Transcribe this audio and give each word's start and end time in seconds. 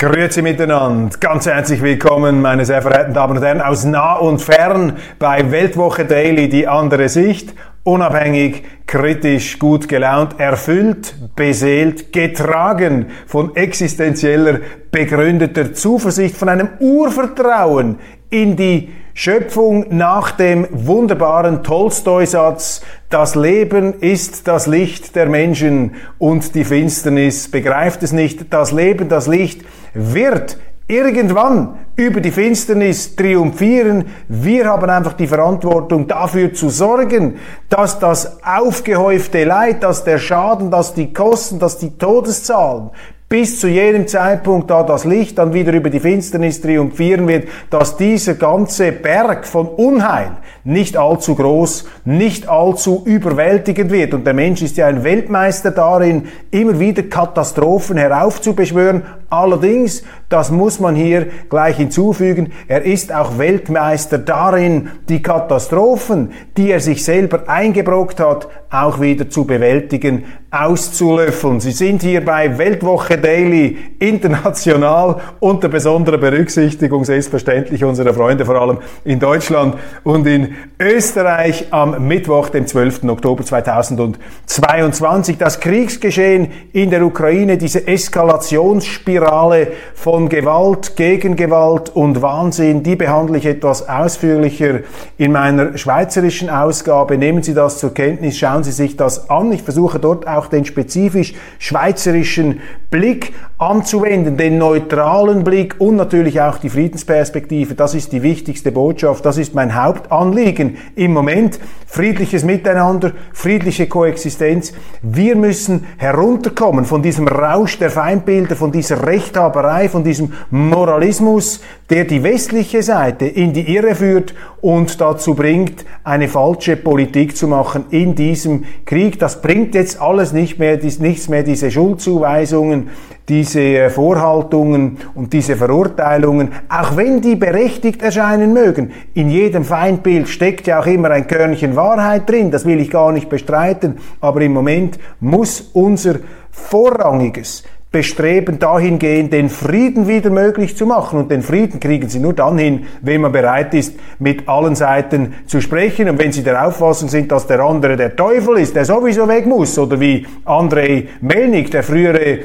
Grüezi 0.00 0.42
miteinander, 0.42 1.18
ganz 1.18 1.46
herzlich 1.46 1.82
willkommen, 1.82 2.40
meine 2.40 2.64
sehr 2.64 2.82
verehrten 2.82 3.14
Damen 3.14 3.36
und 3.36 3.42
Herren, 3.42 3.60
aus 3.60 3.84
nah 3.84 4.14
und 4.14 4.40
fern 4.40 4.92
bei 5.18 5.50
Weltwoche 5.50 6.04
Daily, 6.04 6.48
die 6.48 6.68
andere 6.68 7.08
Sicht, 7.08 7.52
unabhängig, 7.82 8.62
kritisch, 8.86 9.58
gut 9.58 9.88
gelaunt, 9.88 10.38
erfüllt, 10.38 11.16
beseelt, 11.34 12.12
getragen 12.12 13.06
von 13.26 13.56
existenzieller, 13.56 14.60
begründeter 14.92 15.74
Zuversicht, 15.74 16.36
von 16.36 16.48
einem 16.48 16.68
Urvertrauen 16.78 17.98
in 18.30 18.54
die 18.54 18.90
Schöpfung 19.20 19.86
nach 19.88 20.30
dem 20.30 20.68
wunderbaren 20.70 21.64
Tolstoi-Satz, 21.64 22.82
das 23.10 23.34
Leben 23.34 23.94
ist 23.94 24.46
das 24.46 24.68
Licht 24.68 25.16
der 25.16 25.26
Menschen 25.26 25.96
und 26.18 26.54
die 26.54 26.62
Finsternis 26.62 27.50
begreift 27.50 28.04
es 28.04 28.12
nicht. 28.12 28.52
Das 28.52 28.70
Leben, 28.70 29.08
das 29.08 29.26
Licht 29.26 29.62
wird 29.92 30.56
irgendwann 30.86 31.80
über 31.96 32.20
die 32.20 32.30
Finsternis 32.30 33.16
triumphieren. 33.16 34.04
Wir 34.28 34.66
haben 34.66 34.88
einfach 34.88 35.14
die 35.14 35.26
Verantwortung 35.26 36.06
dafür 36.06 36.54
zu 36.54 36.68
sorgen, 36.68 37.38
dass 37.68 37.98
das 37.98 38.40
aufgehäufte 38.44 39.42
Leid, 39.42 39.82
dass 39.82 40.04
der 40.04 40.18
Schaden, 40.18 40.70
dass 40.70 40.94
die 40.94 41.12
Kosten, 41.12 41.58
dass 41.58 41.76
die 41.76 41.98
Todeszahlen 41.98 42.90
bis 43.28 43.60
zu 43.60 43.68
jenem 43.68 44.08
Zeitpunkt, 44.08 44.70
da 44.70 44.82
das 44.82 45.04
Licht 45.04 45.36
dann 45.36 45.52
wieder 45.52 45.74
über 45.74 45.90
die 45.90 46.00
Finsternis 46.00 46.62
triumphieren 46.62 47.28
wird, 47.28 47.48
dass 47.68 47.98
dieser 47.98 48.34
ganze 48.34 48.90
Berg 48.90 49.46
von 49.46 49.68
Unheil 49.68 50.30
nicht 50.64 50.96
allzu 50.96 51.34
groß, 51.34 51.86
nicht 52.06 52.48
allzu 52.48 53.02
überwältigend 53.04 53.90
wird. 53.90 54.14
Und 54.14 54.26
der 54.26 54.32
Mensch 54.32 54.62
ist 54.62 54.78
ja 54.78 54.86
ein 54.86 55.04
Weltmeister 55.04 55.70
darin, 55.70 56.28
immer 56.50 56.80
wieder 56.80 57.02
Katastrophen 57.02 57.98
heraufzubeschwören. 57.98 59.02
Allerdings, 59.28 60.04
das 60.30 60.50
muss 60.50 60.80
man 60.80 60.94
hier 60.94 61.26
gleich 61.50 61.76
hinzufügen, 61.76 62.52
er 62.66 62.82
ist 62.82 63.14
auch 63.14 63.36
Weltmeister 63.36 64.16
darin, 64.16 64.88
die 65.10 65.20
Katastrophen, 65.20 66.32
die 66.56 66.70
er 66.70 66.80
sich 66.80 67.04
selber 67.04 67.46
eingebrockt 67.46 68.20
hat, 68.20 68.48
auch 68.70 69.00
wieder 69.02 69.28
zu 69.28 69.44
bewältigen, 69.44 70.24
auszulöffeln. 70.50 71.60
Sie 71.60 71.72
sind 71.72 72.00
hier 72.00 72.24
bei 72.24 72.56
Weltwoche 72.56 73.18
Daily 73.18 73.76
international 73.98 75.20
unter 75.40 75.68
besonderer 75.68 76.16
Berücksichtigung 76.16 77.04
selbstverständlich 77.04 77.84
unserer 77.84 78.14
Freunde, 78.14 78.46
vor 78.46 78.54
allem 78.54 78.78
in 79.04 79.20
Deutschland 79.20 79.76
und 80.04 80.26
in 80.26 80.54
Österreich 80.80 81.66
am 81.70 82.08
Mittwoch, 82.08 82.48
dem 82.48 82.66
12. 82.66 83.04
Oktober 83.04 83.44
2022. 83.44 85.36
Das 85.36 85.60
Kriegsgeschehen 85.60 86.50
in 86.72 86.88
der 86.88 87.04
Ukraine, 87.04 87.58
diese 87.58 87.86
Eskalationsspirale 87.86 89.68
von 89.94 90.30
Gewalt, 90.30 90.96
Gegengewalt 90.96 91.94
und 91.94 92.22
Wahnsinn, 92.22 92.82
die 92.82 92.96
behandle 92.96 93.36
ich 93.36 93.44
etwas 93.44 93.86
ausführlicher 93.86 94.80
in 95.18 95.32
meiner 95.32 95.76
schweizerischen 95.76 96.48
Ausgabe. 96.48 97.18
Nehmen 97.18 97.42
Sie 97.42 97.52
das 97.52 97.78
zur 97.78 97.92
Kenntnis, 97.92 98.38
schauen 98.38 98.64
Sie 98.64 98.72
sich 98.72 98.96
das 98.96 99.28
an. 99.28 99.52
Ich 99.52 99.62
versuche 99.62 99.98
dort 99.98 100.26
auch 100.26 100.37
den 100.46 100.64
spezifisch 100.64 101.34
schweizerischen 101.58 102.60
Blick 102.90 103.34
anzuwenden, 103.58 104.36
den 104.36 104.56
neutralen 104.56 105.42
Blick 105.42 105.76
und 105.80 105.96
natürlich 105.96 106.40
auch 106.40 106.58
die 106.58 106.70
Friedensperspektive. 106.70 107.74
Das 107.74 107.94
ist 107.94 108.12
die 108.12 108.22
wichtigste 108.22 108.70
Botschaft, 108.70 109.26
das 109.26 109.36
ist 109.36 109.54
mein 109.54 109.74
Hauptanliegen 109.74 110.76
im 110.94 111.12
Moment. 111.12 111.58
Friedliches 111.86 112.44
Miteinander, 112.44 113.12
friedliche 113.32 113.88
Koexistenz. 113.88 114.72
Wir 115.02 115.34
müssen 115.36 115.86
herunterkommen 115.96 116.84
von 116.84 117.02
diesem 117.02 117.26
Rausch 117.26 117.78
der 117.78 117.90
Feindbilder, 117.90 118.56
von 118.56 118.70
dieser 118.72 119.06
Rechthaberei, 119.06 119.88
von 119.88 120.04
diesem 120.04 120.32
Moralismus, 120.50 121.60
der 121.90 122.04
die 122.04 122.22
westliche 122.22 122.82
Seite 122.82 123.26
in 123.26 123.52
die 123.52 123.74
Irre 123.74 123.94
führt 123.94 124.34
und 124.60 125.00
dazu 125.00 125.34
bringt, 125.34 125.86
eine 126.04 126.28
falsche 126.28 126.76
Politik 126.76 127.36
zu 127.36 127.48
machen 127.48 127.86
in 127.90 128.14
diesem 128.14 128.64
Krieg. 128.84 129.18
Das 129.18 129.40
bringt 129.40 129.74
jetzt 129.74 130.00
alles 130.00 130.32
nicht 130.32 130.58
mehr, 130.58 130.78
nichts 130.82 131.28
mehr, 131.28 131.42
diese 131.42 131.70
Schuldzuweisungen, 131.70 132.90
diese 133.28 133.60
äh, 133.60 133.90
Vorhaltungen 133.90 134.98
und 135.14 135.32
diese 135.32 135.56
Verurteilungen, 135.56 136.50
auch 136.68 136.96
wenn 136.96 137.20
die 137.20 137.36
berechtigt 137.36 138.02
erscheinen 138.02 138.52
mögen. 138.52 138.92
In 139.14 139.30
jedem 139.30 139.64
Feindbild 139.64 140.28
steckt 140.28 140.66
ja 140.66 140.80
auch 140.80 140.86
immer 140.86 141.10
ein 141.10 141.26
Körnchen 141.26 141.76
Wahrheit 141.76 142.28
drin, 142.28 142.50
das 142.50 142.66
will 142.66 142.80
ich 142.80 142.90
gar 142.90 143.12
nicht 143.12 143.28
bestreiten, 143.28 143.96
aber 144.20 144.40
im 144.42 144.52
Moment 144.52 144.98
muss 145.20 145.70
unser 145.72 146.16
vorrangiges 146.50 147.64
Bestreben 147.90 148.58
dahin 148.58 148.98
gehen, 148.98 149.30
den 149.30 149.48
Frieden 149.48 150.08
wieder 150.08 150.28
möglich 150.28 150.76
zu 150.76 150.84
machen. 150.84 151.18
Und 151.18 151.30
den 151.30 151.40
Frieden 151.40 151.80
kriegen 151.80 152.08
sie 152.10 152.18
nur 152.18 152.34
dann 152.34 152.58
hin, 152.58 152.86
wenn 153.00 153.22
man 153.22 153.32
bereit 153.32 153.72
ist, 153.72 153.98
mit 154.18 154.46
allen 154.46 154.74
Seiten 154.74 155.32
zu 155.46 155.62
sprechen. 155.62 156.08
Und 156.10 156.18
wenn 156.18 156.30
sie 156.30 156.42
der 156.42 156.66
Auffassung 156.66 157.08
sind, 157.08 157.32
dass 157.32 157.46
der 157.46 157.60
andere 157.60 157.96
der 157.96 158.14
Teufel 158.14 158.58
ist, 158.58 158.76
der 158.76 158.84
sowieso 158.84 159.26
weg 159.26 159.46
muss, 159.46 159.78
oder 159.78 159.98
wie 160.00 160.26
Andrei 160.44 161.08
Melnik, 161.22 161.70
der 161.70 161.82
frühere 161.82 162.40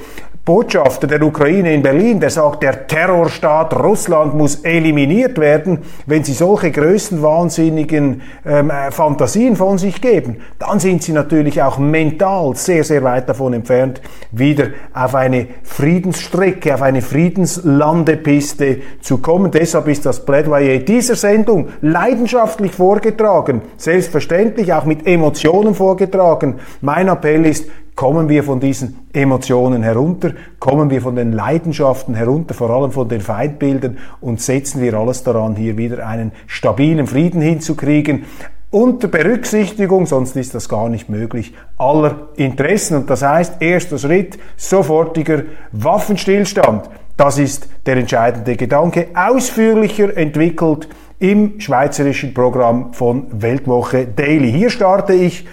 Botschafter 0.45 1.07
der 1.07 1.23
Ukraine 1.23 1.73
in 1.73 1.81
Berlin, 1.81 2.19
der 2.19 2.29
sagt, 2.29 2.63
der 2.63 2.85
Terrorstaat 2.85 3.73
Russland 3.81 4.33
muss 4.33 4.55
eliminiert 4.55 5.37
werden, 5.37 5.79
wenn 6.05 6.25
sie 6.25 6.33
solche 6.33 6.69
größenwahnsinnigen 6.69 8.21
ähm, 8.45 8.69
äh, 8.69 8.91
Fantasien 8.91 9.55
von 9.55 9.77
sich 9.77 10.01
geben, 10.01 10.41
dann 10.59 10.81
sind 10.81 11.01
sie 11.01 11.13
natürlich 11.13 11.61
auch 11.61 11.77
mental 11.77 12.57
sehr, 12.57 12.83
sehr 12.83 13.01
weit 13.05 13.29
davon 13.29 13.53
entfernt, 13.53 14.01
wieder 14.31 14.67
auf 14.93 15.15
eine 15.15 15.47
Friedensstrecke, 15.63 16.73
auf 16.73 16.81
eine 16.81 17.01
Friedenslandepiste 17.01 18.81
zu 18.99 19.19
kommen. 19.19 19.49
Deshalb 19.49 19.87
ist 19.87 20.05
das 20.05 20.25
Plädoyer 20.25 20.79
dieser 20.79 21.15
Sendung 21.15 21.69
leidenschaftlich 21.79 22.73
vorgetragen, 22.73 23.61
selbstverständlich 23.77 24.73
auch 24.73 24.83
mit 24.83 25.07
Emotionen 25.07 25.73
vorgetragen. 25.73 26.55
Mein 26.81 27.07
Appell 27.07 27.45
ist, 27.45 27.69
Kommen 27.95 28.27
wir 28.27 28.43
von 28.43 28.59
diesen 28.59 29.07
Emotionen 29.13 29.83
herunter, 29.83 30.31
kommen 30.59 30.89
wir 30.89 31.01
von 31.01 31.15
den 31.15 31.31
Leidenschaften 31.31 32.15
herunter, 32.15 32.55
vor 32.55 32.71
allem 32.71 32.91
von 32.91 33.07
den 33.07 33.21
Feindbildern 33.21 33.97
und 34.19 34.41
setzen 34.41 34.81
wir 34.81 34.95
alles 34.95 35.23
daran, 35.23 35.55
hier 35.55 35.77
wieder 35.77 36.07
einen 36.07 36.31
stabilen 36.47 37.05
Frieden 37.05 37.41
hinzukriegen, 37.41 38.25
unter 38.73 39.07
Berücksichtigung, 39.07 40.07
sonst 40.07 40.35
ist 40.35 40.55
das 40.55 40.67
gar 40.67 40.89
nicht 40.89 41.07
möglich, 41.07 41.53
aller 41.77 42.29
Interessen. 42.37 42.97
Und 42.97 43.07
das 43.07 43.21
heißt, 43.21 43.61
erster 43.61 43.99
Schritt, 43.99 44.39
sofortiger 44.57 45.43
Waffenstillstand. 45.71 46.89
Das 47.15 47.37
ist 47.37 47.69
der 47.85 47.97
entscheidende 47.97 48.55
Gedanke, 48.55 49.09
ausführlicher 49.13 50.17
entwickelt 50.17 50.89
im 51.19 51.59
schweizerischen 51.59 52.33
Programm 52.33 52.93
von 52.93 53.27
Weltwoche 53.29 54.07
Daily. 54.07 54.51
Hier 54.51 54.72
starte 54.72 55.13
ich 55.13 55.46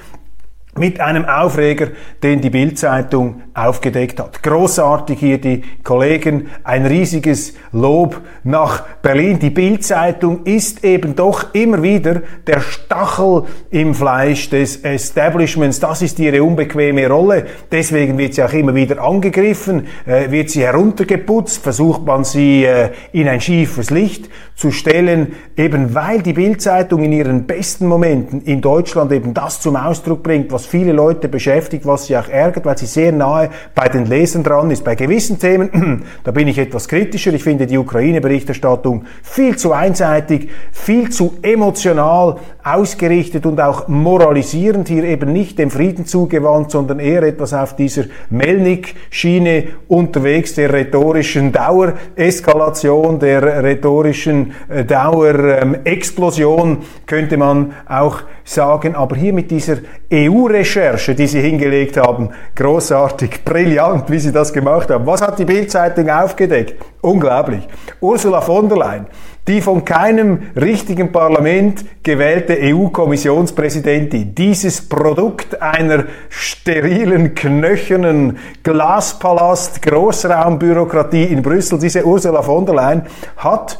mit 0.78 1.00
einem 1.00 1.24
Aufreger, 1.24 1.88
den 2.22 2.40
die 2.40 2.50
Bildzeitung 2.50 3.42
aufgedeckt 3.54 4.20
hat. 4.20 4.42
Großartig 4.42 5.18
hier 5.18 5.38
die 5.38 5.62
Kollegen, 5.82 6.48
ein 6.62 6.86
riesiges 6.86 7.54
Lob 7.72 8.20
nach 8.44 8.84
Berlin. 9.02 9.40
Die 9.40 9.50
Bildzeitung 9.50 10.44
ist 10.44 10.84
eben 10.84 11.16
doch 11.16 11.54
immer 11.54 11.82
wieder 11.82 12.22
der 12.46 12.60
Stachel 12.60 13.44
im 13.70 13.94
Fleisch 13.94 14.48
des 14.48 14.76
Establishments. 14.76 15.80
Das 15.80 16.02
ist 16.02 16.20
ihre 16.20 16.42
unbequeme 16.42 17.08
Rolle. 17.08 17.46
Deswegen 17.72 18.16
wird 18.16 18.34
sie 18.34 18.44
auch 18.44 18.52
immer 18.52 18.74
wieder 18.74 19.02
angegriffen, 19.02 19.88
äh, 20.06 20.30
wird 20.30 20.50
sie 20.50 20.62
heruntergeputzt, 20.62 21.62
versucht 21.62 22.06
man 22.06 22.22
sie 22.22 22.64
äh, 22.64 22.90
in 23.12 23.28
ein 23.28 23.40
schiefes 23.40 23.90
Licht 23.90 24.30
zu 24.54 24.70
stellen, 24.70 25.34
eben 25.56 25.94
weil 25.94 26.22
die 26.22 26.34
Bildzeitung 26.34 27.02
in 27.02 27.12
ihren 27.12 27.46
besten 27.46 27.86
Momenten 27.86 28.42
in 28.42 28.60
Deutschland 28.60 29.10
eben 29.10 29.34
das 29.34 29.60
zum 29.60 29.74
Ausdruck 29.74 30.22
bringt, 30.22 30.52
was 30.60 30.66
viele 30.66 30.92
Leute 30.92 31.28
beschäftigt, 31.28 31.86
was 31.86 32.06
sie 32.06 32.16
auch 32.18 32.28
ärgert, 32.28 32.66
weil 32.66 32.76
sie 32.76 32.84
sehr 32.84 33.12
nahe 33.12 33.48
bei 33.74 33.88
den 33.88 34.04
Lesern 34.04 34.42
dran 34.42 34.70
ist. 34.70 34.84
Bei 34.84 34.94
gewissen 34.94 35.38
Themen, 35.38 36.04
da 36.24 36.32
bin 36.32 36.48
ich 36.48 36.58
etwas 36.58 36.86
kritischer. 36.86 37.32
Ich 37.32 37.42
finde 37.42 37.66
die 37.66 37.78
Ukraine-Berichterstattung 37.78 39.06
viel 39.22 39.56
zu 39.56 39.72
einseitig, 39.72 40.50
viel 40.70 41.08
zu 41.08 41.38
emotional 41.40 42.36
ausgerichtet 42.64 43.46
und 43.46 43.60
auch 43.60 43.88
moralisierend 43.88 44.88
hier 44.88 45.04
eben 45.04 45.32
nicht 45.32 45.58
dem 45.58 45.70
Frieden 45.70 46.06
zugewandt, 46.06 46.70
sondern 46.70 46.98
eher 46.98 47.22
etwas 47.22 47.52
auf 47.54 47.76
dieser 47.76 48.04
Melnik-Schiene 48.30 49.64
unterwegs, 49.88 50.54
der 50.54 50.72
rhetorischen 50.72 51.52
Dauereskalation, 51.52 53.18
der 53.18 53.62
rhetorischen 53.62 54.52
äh, 54.68 54.84
Dauerexplosion, 54.84 56.78
könnte 57.06 57.36
man 57.36 57.72
auch 57.88 58.22
sagen. 58.44 58.94
Aber 58.94 59.16
hier 59.16 59.32
mit 59.32 59.50
dieser 59.50 59.78
EU-Recherche, 60.12 61.14
die 61.14 61.26
Sie 61.26 61.40
hingelegt 61.40 61.96
haben, 61.96 62.30
großartig, 62.54 63.40
brillant, 63.44 64.10
wie 64.10 64.18
Sie 64.18 64.32
das 64.32 64.52
gemacht 64.52 64.90
haben. 64.90 65.06
Was 65.06 65.22
hat 65.22 65.38
die 65.38 65.44
Bildzeitung 65.44 66.10
aufgedeckt? 66.10 66.74
Unglaublich. 67.00 67.66
Ursula 68.00 68.40
von 68.40 68.68
der 68.68 68.78
Leyen, 68.78 69.06
die 69.48 69.60
von 69.60 69.84
keinem 69.84 70.50
richtigen 70.54 71.12
Parlament 71.12 71.84
gewählte 72.02 72.56
EU-Kommissionspräsidentin, 72.60 74.34
dieses 74.34 74.88
Produkt 74.88 75.60
einer 75.60 76.04
sterilen, 76.28 77.34
knöchernen 77.34 78.38
Glaspalast, 78.62 79.82
Großraumbürokratie 79.82 81.24
in 81.24 81.42
Brüssel, 81.42 81.78
diese 81.78 82.04
Ursula 82.04 82.42
von 82.42 82.66
der 82.66 82.74
Leyen, 82.74 83.02
hat 83.36 83.78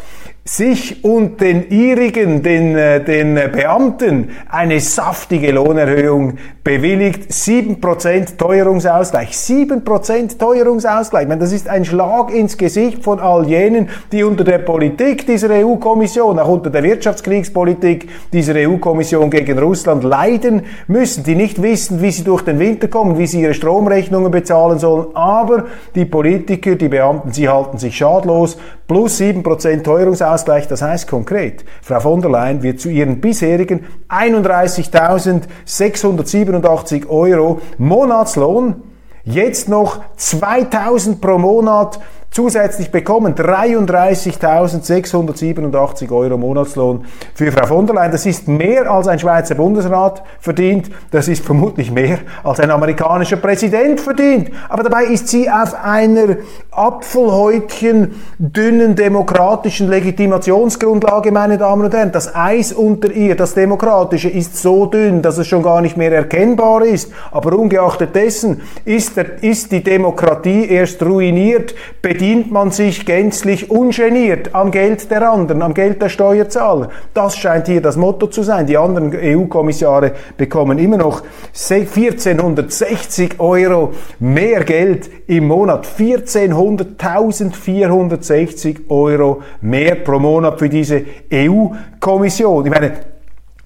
sich 0.51 1.05
und 1.05 1.41
den 1.41 1.71
ihrigen, 1.71 2.43
den, 2.43 2.77
äh, 2.77 3.05
den 3.05 3.35
Beamten, 3.53 4.31
eine 4.49 4.81
saftige 4.81 5.53
Lohnerhöhung 5.53 6.39
bewilligt. 6.65 7.31
7% 7.31 8.37
Teuerungsausgleich. 8.37 9.31
7% 9.31 10.39
Teuerungsausgleich. 10.41 11.23
Ich 11.23 11.29
meine, 11.29 11.41
das 11.41 11.53
ist 11.53 11.69
ein 11.69 11.85
Schlag 11.85 12.35
ins 12.35 12.59
Gesicht 12.59 13.05
von 13.05 13.21
all 13.21 13.47
jenen, 13.47 13.91
die 14.11 14.25
unter 14.25 14.43
der 14.43 14.59
Politik 14.59 15.25
dieser 15.25 15.51
EU-Kommission, 15.51 16.41
auch 16.41 16.49
unter 16.49 16.71
der 16.71 16.83
Wirtschaftskriegspolitik 16.83 18.09
dieser 18.33 18.55
EU-Kommission 18.57 19.31
gegen 19.31 19.57
Russland 19.57 20.03
leiden 20.03 20.63
müssen, 20.89 21.23
die 21.23 21.37
nicht 21.37 21.63
wissen, 21.63 22.03
wie 22.03 22.11
sie 22.11 22.25
durch 22.25 22.43
den 22.43 22.59
Winter 22.59 22.89
kommen, 22.89 23.19
wie 23.19 23.29
sie 23.29 23.43
ihre 23.43 23.55
Stromrechnungen 23.55 24.33
bezahlen 24.33 24.81
sollen. 24.81 25.15
Aber 25.15 25.67
die 25.95 26.07
Politiker, 26.07 26.75
die 26.75 26.89
Beamten, 26.89 27.31
sie 27.33 27.49
halten 27.49 27.79
sich 27.79 27.97
schadlos. 27.97 28.59
Plus 28.91 29.21
7% 29.21 29.85
Teuerungsausgleich 29.85 30.35
Ausgleich, 30.35 30.67
das 30.67 30.83
heißt 30.83 31.07
konkret, 31.07 31.65
Frau 31.81 32.01
von 32.01 32.21
der 32.21 32.33
Leyen 32.33 32.65
wird 32.65 32.81
zu 32.81 32.89
ihren 32.89 33.21
bisherigen 33.21 33.87
31.687 34.09 37.09
Euro 37.09 37.61
Monatslohn 37.79 38.83
jetzt 39.23 39.69
noch 39.69 40.01
2000 40.17 41.21
pro 41.21 41.39
Monat 41.39 42.01
zusätzlich 42.31 42.93
bekommen 42.93 43.35
33.687 43.35 46.13
Euro 46.13 46.39
Monatslohn 46.39 47.05
für 47.35 47.51
Frau 47.51 47.67
von 47.67 47.87
der 47.87 47.97
Leyen. 47.97 48.13
Das 48.13 48.25
ist 48.25 48.47
mehr 48.47 48.89
als 48.91 49.09
ein 49.09 49.19
Schweizer 49.19 49.57
Bundesrat 49.57 50.23
verdient. 50.39 50.91
Das 51.11 51.27
ist 51.29 51.45
vermutlich 51.45 51.91
mehr 51.91 52.21
als 52.45 52.61
ein 52.61 52.71
amerikanischer 52.71 53.37
Präsident 53.37 54.01
verdient. 54.01 54.53
Aber 54.69 54.85
dabei 54.85 55.07
ist 55.07 55.27
sie 55.29 55.51
auf 55.51 55.75
einer 55.83 56.37
Apfelhäutchen 56.71 58.15
dünnen 58.39 58.95
demokratischen 58.95 59.89
Legitimationsgrundlage, 59.89 61.33
meine 61.33 61.59
Damen 61.59 61.85
und 61.85 61.95
Herren. 61.95 62.13
Das 62.13 62.33
Eis 62.35 62.73
unter 62.73 63.11
ihr, 63.11 63.35
das 63.35 63.55
Demokratische, 63.55 64.29
ist 64.29 64.57
so 64.57 64.87
dünn, 64.87 65.23
dass 65.23 65.39
es 65.39 65.49
schon 65.49 65.65
gar 65.65 65.81
nicht 65.81 65.97
mehr 65.97 66.13
erkennbar 66.13 66.85
ist. 66.85 67.11
Aber 67.33 67.59
ungeachtet 67.59 68.15
dessen 68.15 68.61
ist, 68.85 69.17
der, 69.17 69.43
ist 69.43 69.73
die 69.73 69.83
Demokratie 69.83 70.69
erst 70.69 71.03
ruiniert, 71.03 71.75
bedient 72.21 72.53
man 72.53 72.71
sich 72.71 73.07
gänzlich 73.07 73.71
ungeniert 73.71 74.55
am 74.55 74.71
Geld 74.71 75.11
der 75.11 75.33
anderen, 75.33 75.63
am 75.63 75.73
Geld 75.73 76.03
der 76.03 76.11
Steuerzahler. 76.11 76.91
Das 77.15 77.35
scheint 77.35 77.67
hier 77.67 77.81
das 77.81 77.97
Motto 77.97 78.27
zu 78.27 78.43
sein. 78.43 78.67
Die 78.67 78.77
anderen 78.77 79.11
EU-Kommissare 79.15 80.13
bekommen 80.37 80.79
immer 80.79 80.99
noch 80.99 81.23
1460 81.55 83.41
Euro 83.41 83.95
mehr 84.19 84.65
Geld 84.65 85.09
im 85.29 85.47
Monat. 85.47 85.89
1400, 85.99 87.03
1460 87.03 88.91
Euro 88.91 89.41
mehr 89.63 89.95
pro 89.95 90.19
Monat 90.19 90.59
für 90.59 90.69
diese 90.69 91.03
EU-Kommission. 91.33 92.67
Ich 92.67 92.71
meine, 92.71 92.93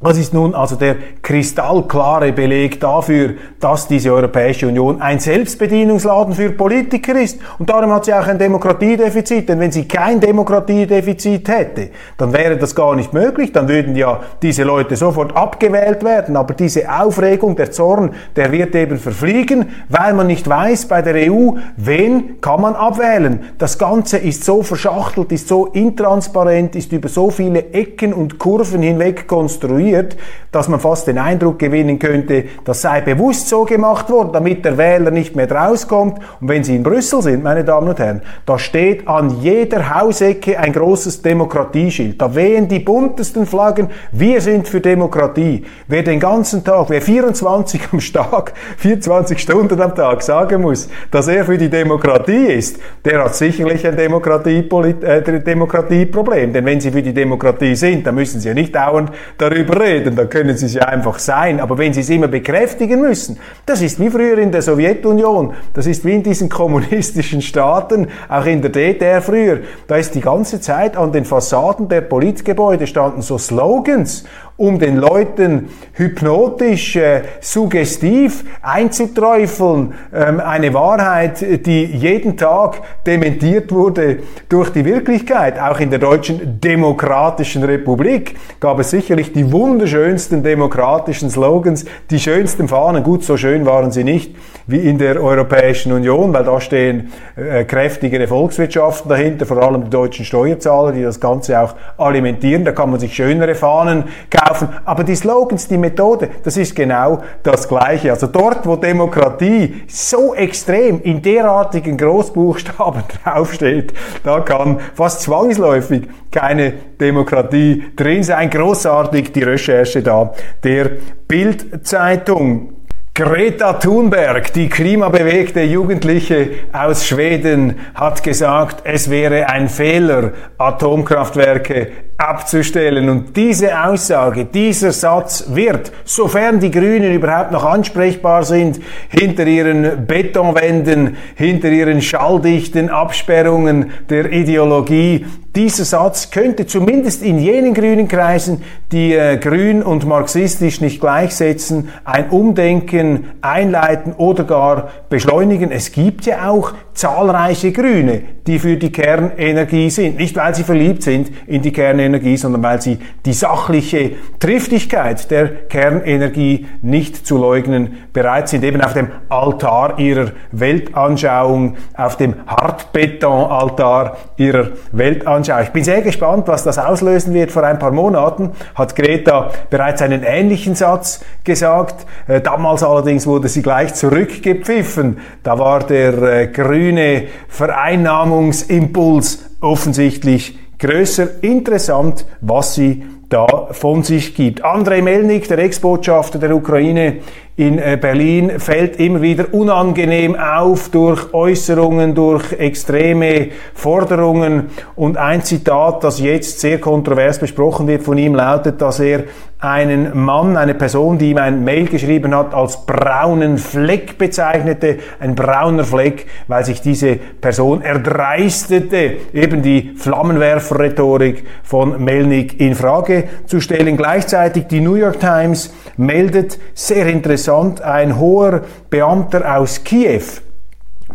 was 0.04 0.18
ist 0.18 0.34
nun 0.34 0.54
also 0.54 0.76
der 0.76 0.96
kristallklare 1.22 2.30
Beleg 2.34 2.78
dafür, 2.78 3.36
dass 3.58 3.88
diese 3.88 4.12
Europäische 4.12 4.68
Union 4.68 5.00
ein 5.00 5.18
Selbstbedienungsladen 5.18 6.34
für 6.34 6.50
Politiker 6.50 7.18
ist? 7.18 7.40
Und 7.58 7.70
darum 7.70 7.90
hat 7.90 8.04
sie 8.04 8.12
auch 8.12 8.26
ein 8.26 8.38
Demokratiedefizit. 8.38 9.48
Denn 9.48 9.60
wenn 9.60 9.72
sie 9.72 9.88
kein 9.88 10.20
Demokratiedefizit 10.20 11.48
hätte, 11.48 11.88
dann 12.18 12.34
wäre 12.34 12.58
das 12.58 12.74
gar 12.74 12.94
nicht 12.94 13.14
möglich. 13.14 13.52
Dann 13.52 13.66
würden 13.66 13.96
ja 13.96 14.20
diese 14.42 14.64
Leute 14.64 14.94
sofort 14.94 15.34
abgewählt 15.34 16.04
werden. 16.04 16.36
Aber 16.36 16.52
diese 16.52 16.82
Aufregung, 16.86 17.56
der 17.56 17.70
Zorn, 17.70 18.10
der 18.36 18.52
wird 18.52 18.74
eben 18.74 18.98
verfliegen, 18.98 19.70
weil 19.88 20.12
man 20.12 20.26
nicht 20.26 20.46
weiß 20.46 20.84
bei 20.84 21.00
der 21.00 21.32
EU, 21.32 21.52
wen 21.78 22.42
kann 22.42 22.60
man 22.60 22.74
abwählen. 22.74 23.40
Das 23.56 23.78
Ganze 23.78 24.18
ist 24.18 24.44
so 24.44 24.62
verschachtelt, 24.62 25.32
ist 25.32 25.48
so 25.48 25.64
intransparent, 25.64 26.76
ist 26.76 26.92
über 26.92 27.08
so 27.08 27.30
viele 27.30 27.72
Ecken 27.72 28.12
und 28.12 28.38
Kurven 28.38 28.82
hinweg 28.82 29.26
konstruiert 29.26 29.93
formuliert, 29.94 30.16
dass 30.52 30.68
man 30.68 30.78
fast 30.78 31.08
den 31.08 31.18
Eindruck 31.18 31.58
gewinnen 31.58 31.98
könnte, 31.98 32.44
das 32.64 32.82
sei 32.82 33.00
bewusst 33.00 33.48
so 33.48 33.64
gemacht 33.64 34.08
worden, 34.08 34.30
damit 34.32 34.64
der 34.64 34.78
Wähler 34.78 35.10
nicht 35.10 35.34
mehr 35.34 35.50
rauskommt. 35.50 36.18
Und 36.40 36.48
wenn 36.48 36.62
Sie 36.62 36.76
in 36.76 36.84
Brüssel 36.84 37.22
sind, 37.22 37.42
meine 37.42 37.64
Damen 37.64 37.88
und 37.88 37.98
Herren, 37.98 38.22
da 38.46 38.56
steht 38.56 39.08
an 39.08 39.40
jeder 39.40 39.94
Hausecke 39.94 40.56
ein 40.58 40.72
großes 40.72 41.22
Demokratieschild. 41.22 42.20
Da 42.22 42.32
wehen 42.34 42.68
die 42.68 42.78
buntesten 42.78 43.46
Flaggen. 43.46 43.88
Wir 44.12 44.40
sind 44.40 44.68
für 44.68 44.80
Demokratie. 44.80 45.64
Wer 45.88 46.04
den 46.04 46.20
ganzen 46.20 46.62
Tag, 46.62 46.88
wer 46.88 47.02
24 47.02 47.80
am 47.90 47.98
Tag, 47.98 48.52
24 48.76 49.38
Stunden 49.40 49.80
am 49.80 49.94
Tag 49.94 50.22
sagen 50.22 50.62
muss, 50.62 50.88
dass 51.10 51.26
er 51.26 51.44
für 51.44 51.58
die 51.58 51.68
Demokratie 51.68 52.46
ist, 52.46 52.78
der 53.04 53.24
hat 53.24 53.34
sicherlich 53.34 53.84
ein 53.84 53.96
Demokratie, 53.96 54.68
äh, 55.02 55.40
Demokratieproblem. 55.40 56.52
Denn 56.52 56.64
wenn 56.64 56.80
Sie 56.80 56.92
für 56.92 57.02
die 57.02 57.12
Demokratie 57.12 57.74
sind, 57.74 58.06
dann 58.06 58.14
müssen 58.14 58.40
Sie 58.40 58.48
ja 58.48 58.54
nicht 58.54 58.72
dauernd 58.74 59.10
darüber 59.36 59.80
reden, 59.84 60.16
dann 60.16 60.28
können 60.28 60.56
sie 60.56 60.66
es 60.66 60.74
ja 60.74 60.82
einfach 60.82 61.18
sein. 61.18 61.60
Aber 61.60 61.78
wenn 61.78 61.92
sie 61.92 62.00
es 62.00 62.10
immer 62.10 62.28
bekräftigen 62.28 63.00
müssen, 63.00 63.38
das 63.66 63.82
ist 63.82 64.00
wie 64.00 64.10
früher 64.10 64.38
in 64.38 64.50
der 64.50 64.62
Sowjetunion, 64.62 65.54
das 65.72 65.86
ist 65.86 66.04
wie 66.04 66.14
in 66.14 66.22
diesen 66.22 66.48
kommunistischen 66.48 67.42
Staaten, 67.42 68.08
auch 68.28 68.46
in 68.46 68.62
der 68.62 68.70
DDR 68.70 69.22
früher, 69.22 69.60
da 69.86 69.96
ist 69.96 70.14
die 70.14 70.20
ganze 70.20 70.60
Zeit 70.60 70.96
an 70.96 71.12
den 71.12 71.24
Fassaden 71.24 71.88
der 71.88 72.00
Politgebäude 72.00 72.86
standen 72.86 73.22
so 73.22 73.38
Slogans 73.38 74.24
um 74.56 74.78
den 74.78 74.96
Leuten 74.98 75.68
hypnotisch, 75.94 76.94
äh, 76.94 77.22
suggestiv 77.40 78.44
einzuträufeln, 78.62 79.94
ähm, 80.14 80.38
eine 80.38 80.72
Wahrheit, 80.72 81.40
die 81.66 81.84
jeden 81.86 82.36
Tag 82.36 82.80
dementiert 83.04 83.72
wurde 83.72 84.18
durch 84.48 84.70
die 84.70 84.84
Wirklichkeit. 84.84 85.60
Auch 85.60 85.80
in 85.80 85.90
der 85.90 85.98
deutschen 85.98 86.60
demokratischen 86.60 87.64
Republik 87.64 88.36
gab 88.60 88.78
es 88.78 88.90
sicherlich 88.90 89.32
die 89.32 89.50
wunderschönsten 89.50 90.44
demokratischen 90.44 91.30
Slogans, 91.30 91.84
die 92.10 92.20
schönsten 92.20 92.68
Fahnen. 92.68 93.02
Gut, 93.02 93.24
so 93.24 93.36
schön 93.36 93.66
waren 93.66 93.90
sie 93.90 94.04
nicht 94.04 94.36
wie 94.66 94.78
in 94.78 94.98
der 94.98 95.20
Europäischen 95.22 95.92
Union, 95.92 96.32
weil 96.32 96.44
da 96.44 96.60
stehen 96.60 97.12
äh, 97.36 97.64
kräftigere 97.64 98.28
Volkswirtschaften 98.28 99.08
dahinter, 99.08 99.46
vor 99.46 99.60
allem 99.60 99.84
die 99.84 99.90
deutschen 99.90 100.24
Steuerzahler, 100.24 100.92
die 100.92 101.02
das 101.02 101.18
Ganze 101.18 101.60
auch 101.60 101.74
alimentieren. 101.98 102.64
Da 102.64 102.72
kann 102.72 102.90
man 102.90 103.00
sich 103.00 103.14
schönere 103.14 103.56
Fahnen 103.56 104.04
kaufen. 104.30 104.43
Aber 104.84 105.04
die 105.04 105.16
Slogans, 105.16 105.68
die 105.68 105.78
Methode, 105.78 106.28
das 106.42 106.56
ist 106.56 106.74
genau 106.74 107.22
das 107.42 107.68
Gleiche. 107.68 108.10
Also 108.10 108.26
dort, 108.26 108.66
wo 108.66 108.76
Demokratie 108.76 109.82
so 109.88 110.34
extrem 110.34 111.00
in 111.02 111.22
derartigen 111.22 111.96
Großbuchstaben 111.96 113.02
draufsteht, 113.24 113.94
da 114.22 114.40
kann 114.40 114.80
fast 114.94 115.22
zwangsläufig 115.22 116.08
keine 116.30 116.72
Demokratie 117.00 117.84
drin 117.96 118.22
sein. 118.22 118.50
Großartig 118.50 119.32
die 119.32 119.42
Recherche 119.42 120.02
da 120.02 120.32
der 120.62 120.90
Bildzeitung. 121.28 122.74
Greta 123.16 123.74
Thunberg, 123.74 124.52
die 124.54 124.68
klimabewegte 124.68 125.62
Jugendliche 125.62 126.50
aus 126.72 127.06
Schweden, 127.06 127.78
hat 127.94 128.24
gesagt, 128.24 128.82
es 128.82 129.08
wäre 129.08 129.48
ein 129.48 129.68
Fehler, 129.68 130.32
Atomkraftwerke 130.58 131.92
abzustellen. 132.16 133.08
Und 133.08 133.36
diese 133.36 133.84
Aussage, 133.84 134.44
dieser 134.44 134.92
Satz 134.92 135.46
wird, 135.48 135.92
sofern 136.04 136.60
die 136.60 136.70
Grünen 136.70 137.12
überhaupt 137.12 137.52
noch 137.52 137.64
ansprechbar 137.64 138.44
sind, 138.44 138.80
hinter 139.08 139.46
ihren 139.46 140.06
Betonwänden, 140.06 141.16
hinter 141.34 141.68
ihren 141.68 142.00
schalldichten 142.00 142.88
Absperrungen 142.88 143.90
der 144.08 144.32
Ideologie, 144.32 145.26
dieser 145.56 145.84
Satz 145.84 146.32
könnte 146.32 146.66
zumindest 146.66 147.22
in 147.22 147.38
jenen 147.38 147.74
grünen 147.74 148.08
Kreisen, 148.08 148.62
die 148.90 149.14
äh, 149.14 149.36
grün 149.36 149.84
und 149.84 150.04
marxistisch 150.04 150.80
nicht 150.80 151.00
gleichsetzen, 151.00 151.90
ein 152.04 152.30
Umdenken 152.30 153.26
einleiten 153.40 154.14
oder 154.14 154.42
gar 154.42 154.90
beschleunigen. 155.08 155.70
Es 155.70 155.92
gibt 155.92 156.26
ja 156.26 156.50
auch 156.50 156.72
zahlreiche 156.92 157.70
Grüne, 157.70 158.22
die 158.48 158.58
für 158.58 158.76
die 158.76 158.90
Kernenergie 158.90 159.90
sind. 159.90 160.18
Nicht 160.18 160.34
weil 160.34 160.56
sie 160.56 160.64
verliebt 160.64 161.04
sind 161.04 161.30
in 161.46 161.62
die 161.62 161.72
Kernenergie, 161.72 162.03
sondern 162.36 162.62
weil 162.62 162.80
sie 162.80 162.98
die 163.24 163.32
sachliche 163.32 164.12
Triftigkeit 164.38 165.30
der 165.30 165.48
Kernenergie 165.68 166.66
nicht 166.82 167.26
zu 167.26 167.36
leugnen 167.36 167.98
bereit 168.12 168.48
sind, 168.48 168.64
eben 168.64 168.80
auf 168.80 168.94
dem 168.94 169.08
Altar 169.28 169.98
ihrer 169.98 170.32
Weltanschauung, 170.52 171.76
auf 171.96 172.16
dem 172.16 172.34
Hartbetonaltar 172.46 174.16
ihrer 174.36 174.68
Weltanschauung. 174.92 175.64
Ich 175.64 175.70
bin 175.70 175.84
sehr 175.84 176.02
gespannt, 176.02 176.48
was 176.48 176.64
das 176.64 176.78
auslösen 176.78 177.34
wird. 177.34 177.52
Vor 177.52 177.64
ein 177.64 177.78
paar 177.78 177.90
Monaten 177.90 178.52
hat 178.74 178.96
Greta 178.96 179.50
bereits 179.70 180.02
einen 180.02 180.22
ähnlichen 180.22 180.74
Satz 180.74 181.24
gesagt. 181.42 182.06
Äh, 182.26 182.40
damals 182.40 182.82
allerdings 182.82 183.26
wurde 183.26 183.48
sie 183.48 183.62
gleich 183.62 183.94
zurückgepfiffen. 183.94 185.18
Da 185.42 185.58
war 185.58 185.80
der 185.80 186.22
äh, 186.22 186.46
grüne 186.48 187.24
Vereinnahmungsimpuls 187.48 189.50
offensichtlich 189.60 190.58
größer. 190.78 191.42
Interessant, 191.42 192.26
was 192.40 192.74
sie 192.74 193.04
da 193.28 193.68
von 193.72 194.02
sich 194.02 194.34
gibt. 194.34 194.62
Andrei 194.64 195.02
Melnik, 195.02 195.48
der 195.48 195.58
Ex-Botschafter 195.58 196.38
der 196.38 196.54
Ukraine 196.54 197.20
in 197.56 197.78
äh, 197.78 197.96
Berlin 198.00 198.58
fällt 198.58 198.98
immer 198.98 199.22
wieder 199.22 199.54
unangenehm 199.54 200.34
auf 200.34 200.88
durch 200.88 201.32
Äußerungen, 201.32 202.12
durch 202.12 202.52
extreme 202.52 203.50
Forderungen. 203.74 204.70
Und 204.96 205.16
ein 205.18 205.44
Zitat, 205.44 206.02
das 206.02 206.18
jetzt 206.18 206.58
sehr 206.58 206.80
kontrovers 206.80 207.38
besprochen 207.38 207.86
wird 207.86 208.02
von 208.02 208.18
ihm, 208.18 208.34
lautet, 208.34 208.82
dass 208.82 208.98
er 208.98 209.24
einen 209.60 210.18
Mann, 210.18 210.56
eine 210.56 210.74
Person, 210.74 211.16
die 211.16 211.30
ihm 211.30 211.38
ein 211.38 211.64
Mail 211.64 211.86
geschrieben 211.86 212.34
hat, 212.34 212.52
als 212.52 212.84
braunen 212.84 213.56
Fleck 213.56 214.18
bezeichnete. 214.18 214.98
Ein 215.20 215.34
brauner 215.34 215.84
Fleck, 215.84 216.26
weil 216.48 216.64
sich 216.64 216.82
diese 216.82 217.16
Person 217.16 217.80
erdreistete, 217.80 219.16
eben 219.32 219.62
die 219.62 219.92
Flammenwerfer-Rhetorik 219.96 221.44
von 221.62 222.04
Melnik 222.04 222.60
in 222.60 222.74
Frage 222.74 223.24
zu 223.46 223.60
stellen. 223.60 223.96
Gleichzeitig 223.96 224.66
die 224.66 224.80
New 224.80 224.96
York 224.96 225.20
Times 225.20 225.72
meldet, 225.96 226.58
sehr 226.74 227.06
interessant, 227.06 227.43
ein 227.48 228.18
hoher 228.18 228.62
Beamter 228.90 229.58
aus 229.58 229.84
Kiew 229.84 230.22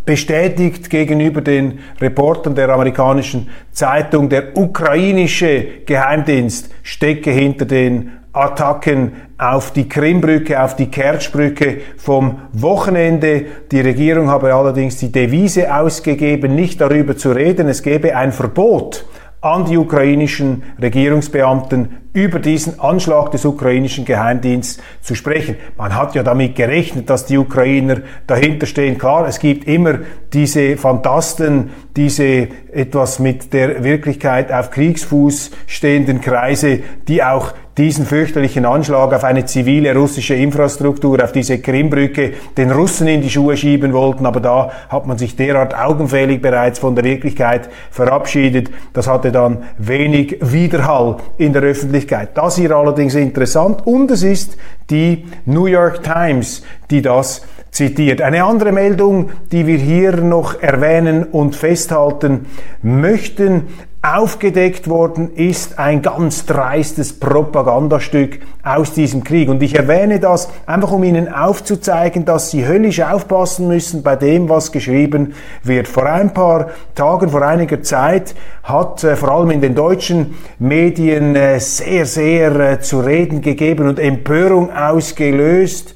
bestätigt 0.05 0.89
gegenüber 0.89 1.41
den 1.41 1.79
Reportern 1.99 2.55
der 2.55 2.69
amerikanischen 2.69 3.49
Zeitung, 3.71 4.29
der 4.29 4.57
ukrainische 4.57 5.63
Geheimdienst 5.85 6.69
stecke 6.83 7.31
hinter 7.31 7.65
den 7.65 8.11
Attacken 8.31 9.13
auf 9.37 9.71
die 9.71 9.89
Krimbrücke, 9.89 10.61
auf 10.61 10.75
die 10.75 10.91
Kertschbrücke 10.91 11.81
vom 11.97 12.39
Wochenende. 12.53 13.45
Die 13.71 13.81
Regierung 13.81 14.29
habe 14.29 14.53
allerdings 14.53 14.97
die 14.97 15.11
Devise 15.11 15.73
ausgegeben, 15.73 16.55
nicht 16.55 16.79
darüber 16.79 17.17
zu 17.17 17.31
reden. 17.31 17.67
Es 17.67 17.81
gebe 17.81 18.15
ein 18.15 18.31
Verbot 18.31 19.05
an 19.41 19.65
die 19.65 19.77
ukrainischen 19.77 20.63
Regierungsbeamten 20.81 21.99
über 22.11 22.39
diesen 22.39 22.79
Anschlag 22.79 23.31
des 23.31 23.45
ukrainischen 23.45 24.03
Geheimdienstes 24.03 24.83
zu 25.01 25.15
sprechen. 25.15 25.55
Man 25.77 25.95
hat 25.95 26.15
ja 26.15 26.23
damit 26.23 26.55
gerechnet, 26.55 27.09
dass 27.09 27.25
die 27.25 27.37
Ukrainer 27.37 28.01
dahinter 28.27 28.65
stehen. 28.65 28.97
Klar, 28.97 29.27
es 29.27 29.39
gibt 29.39 29.65
immer 29.65 29.99
diese 30.33 30.75
Fantasten, 30.75 31.69
diese 31.95 32.49
etwas 32.73 33.19
mit 33.19 33.53
der 33.53 33.83
Wirklichkeit 33.83 34.51
auf 34.51 34.71
Kriegsfuß 34.71 35.51
stehenden 35.67 36.19
Kreise, 36.19 36.79
die 37.07 37.23
auch 37.23 37.53
diesen 37.79 38.05
fürchterlichen 38.05 38.65
Anschlag 38.65 39.13
auf 39.13 39.23
eine 39.23 39.45
zivile 39.45 39.95
russische 39.95 40.35
Infrastruktur, 40.35 41.23
auf 41.23 41.31
diese 41.31 41.59
Krimbrücke, 41.59 42.33
den 42.57 42.71
Russen 42.71 43.07
in 43.07 43.21
die 43.21 43.29
Schuhe 43.29 43.55
schieben 43.55 43.93
wollten. 43.93 44.25
Aber 44.25 44.41
da 44.41 44.69
hat 44.89 45.07
man 45.07 45.17
sich 45.17 45.37
derart 45.37 45.73
augenfällig 45.73 46.41
bereits 46.41 46.77
von 46.77 46.93
der 46.93 47.05
Wirklichkeit 47.05 47.69
verabschiedet. 47.89 48.69
Das 48.91 49.07
hatte 49.07 49.31
dann 49.31 49.63
wenig 49.77 50.37
Widerhall 50.41 51.17
in 51.37 51.53
der 51.53 51.61
Öffentlichkeit. 51.61 52.31
Das 52.33 52.57
hier 52.57 52.75
allerdings 52.75 53.15
interessant 53.15 53.87
und 53.87 54.11
es 54.11 54.23
ist 54.23 54.57
die 54.89 55.25
New 55.45 55.67
York 55.67 56.03
Times, 56.03 56.63
die 56.91 57.01
das 57.01 57.43
zitiert. 57.71 58.21
Eine 58.21 58.43
andere 58.43 58.73
Meldung, 58.73 59.29
die 59.51 59.67
wir 59.67 59.77
hier 59.77 60.17
noch 60.17 60.61
erwähnen 60.61 61.23
und 61.23 61.55
festhalten 61.55 62.47
möchten, 62.81 63.67
aufgedeckt 64.01 64.87
worden 64.87 65.33
ist 65.35 65.77
ein 65.77 66.01
ganz 66.01 66.45
dreistes 66.45 67.19
Propagandastück 67.19 68.39
aus 68.63 68.93
diesem 68.93 69.25
Krieg. 69.25 69.49
Und 69.49 69.61
ich 69.61 69.75
erwähne 69.75 70.21
das 70.21 70.49
einfach, 70.65 70.91
um 70.93 71.03
Ihnen 71.03 71.27
aufzuzeigen, 71.27 72.23
dass 72.23 72.49
Sie 72.49 72.65
höllisch 72.65 73.01
aufpassen 73.01 73.67
müssen 73.67 74.01
bei 74.01 74.15
dem, 74.15 74.47
was 74.47 74.71
geschrieben 74.71 75.33
wird. 75.63 75.89
Vor 75.89 76.05
ein 76.05 76.33
paar 76.33 76.69
Tagen, 76.95 77.29
vor 77.29 77.41
einiger 77.41 77.81
Zeit 77.83 78.35
hat 78.63 79.03
äh, 79.03 79.17
vor 79.17 79.31
allem 79.31 79.51
in 79.51 79.61
den 79.61 79.75
deutschen 79.75 80.35
Medien 80.59 81.35
äh, 81.35 81.59
sehr, 81.59 82.05
sehr 82.05 82.55
äh, 82.55 82.79
zu 82.79 83.01
reden 83.01 83.41
gegeben 83.41 83.89
und 83.89 83.99
Empörung 83.99 84.71
ausgelöst 84.73 85.93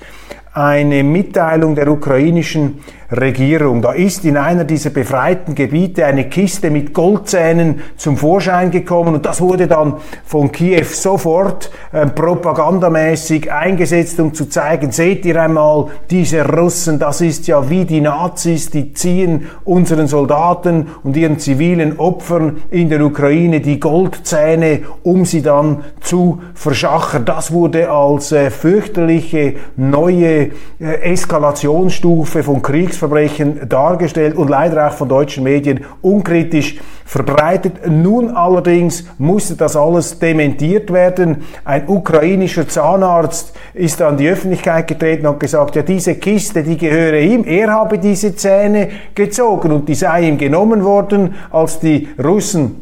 eine 0.53 1.03
Mitteilung 1.03 1.73
der 1.73 1.87
ukrainischen 1.87 2.79
Regierung. 3.13 3.81
Da 3.81 3.93
ist 3.93 4.25
in 4.25 4.37
einer 4.37 4.63
dieser 4.63 4.89
befreiten 4.89 5.55
Gebiete 5.55 6.05
eine 6.05 6.29
Kiste 6.29 6.69
mit 6.69 6.93
Goldzähnen 6.93 7.81
zum 7.95 8.17
Vorschein 8.17 8.71
gekommen 8.71 9.15
und 9.15 9.25
das 9.25 9.39
wurde 9.39 9.67
dann 9.67 9.95
von 10.25 10.51
Kiew 10.51 10.85
sofort 10.85 11.71
äh, 11.91 12.05
propagandamäßig 12.07 13.51
eingesetzt, 13.51 14.19
um 14.19 14.33
zu 14.33 14.49
zeigen, 14.49 14.91
seht 14.91 15.25
ihr 15.25 15.41
einmal, 15.41 15.87
diese 16.09 16.45
Russen, 16.45 16.99
das 16.99 17.21
ist 17.21 17.47
ja 17.47 17.69
wie 17.69 17.85
die 17.85 18.01
Nazis, 18.01 18.69
die 18.69 18.93
ziehen 18.93 19.47
unseren 19.63 20.07
Soldaten 20.07 20.87
und 21.03 21.15
ihren 21.15 21.39
zivilen 21.39 21.99
Opfern 21.99 22.57
in 22.71 22.89
der 22.89 23.01
Ukraine 23.05 23.61
die 23.61 23.79
Goldzähne, 23.79 24.81
um 25.03 25.25
sie 25.25 25.41
dann 25.41 25.83
zu 26.01 26.41
verschachern. 26.53 27.25
Das 27.25 27.51
wurde 27.51 27.89
als 27.89 28.31
äh, 28.31 28.49
fürchterliche 28.49 29.55
neue 29.75 30.49
äh, 30.79 31.01
Eskalationsstufe 31.01 32.43
von 32.43 32.61
Kriegsverbrechern 32.61 33.02
Kriegsverbrechen 33.03 33.67
dargestellt 33.67 34.35
und 34.35 34.49
leider 34.49 34.87
auch 34.87 34.93
von 34.93 35.09
deutschen 35.09 35.43
Medien 35.43 35.81
unkritisch 36.01 36.79
verbreitet. 37.05 37.87
Nun 37.89 38.29
allerdings 38.31 39.05
musste 39.17 39.55
das 39.55 39.75
alles 39.75 40.19
dementiert 40.19 40.91
werden. 40.91 41.43
Ein 41.65 41.87
ukrainischer 41.87 42.67
Zahnarzt 42.67 43.53
ist 43.73 44.01
an 44.01 44.17
die 44.17 44.29
Öffentlichkeit 44.29 44.87
getreten 44.87 45.27
und 45.27 45.39
gesagt, 45.39 45.75
ja, 45.75 45.81
diese 45.81 46.15
Kiste, 46.15 46.63
die 46.63 46.77
gehöre 46.77 47.19
ihm. 47.19 47.43
Er 47.43 47.71
habe 47.71 47.99
diese 47.99 48.35
Zähne 48.35 48.89
gezogen 49.13 49.71
und 49.71 49.89
die 49.89 49.95
sei 49.95 50.27
ihm 50.27 50.37
genommen 50.37 50.83
worden, 50.83 51.35
als 51.51 51.79
die 51.79 52.07
Russen 52.23 52.79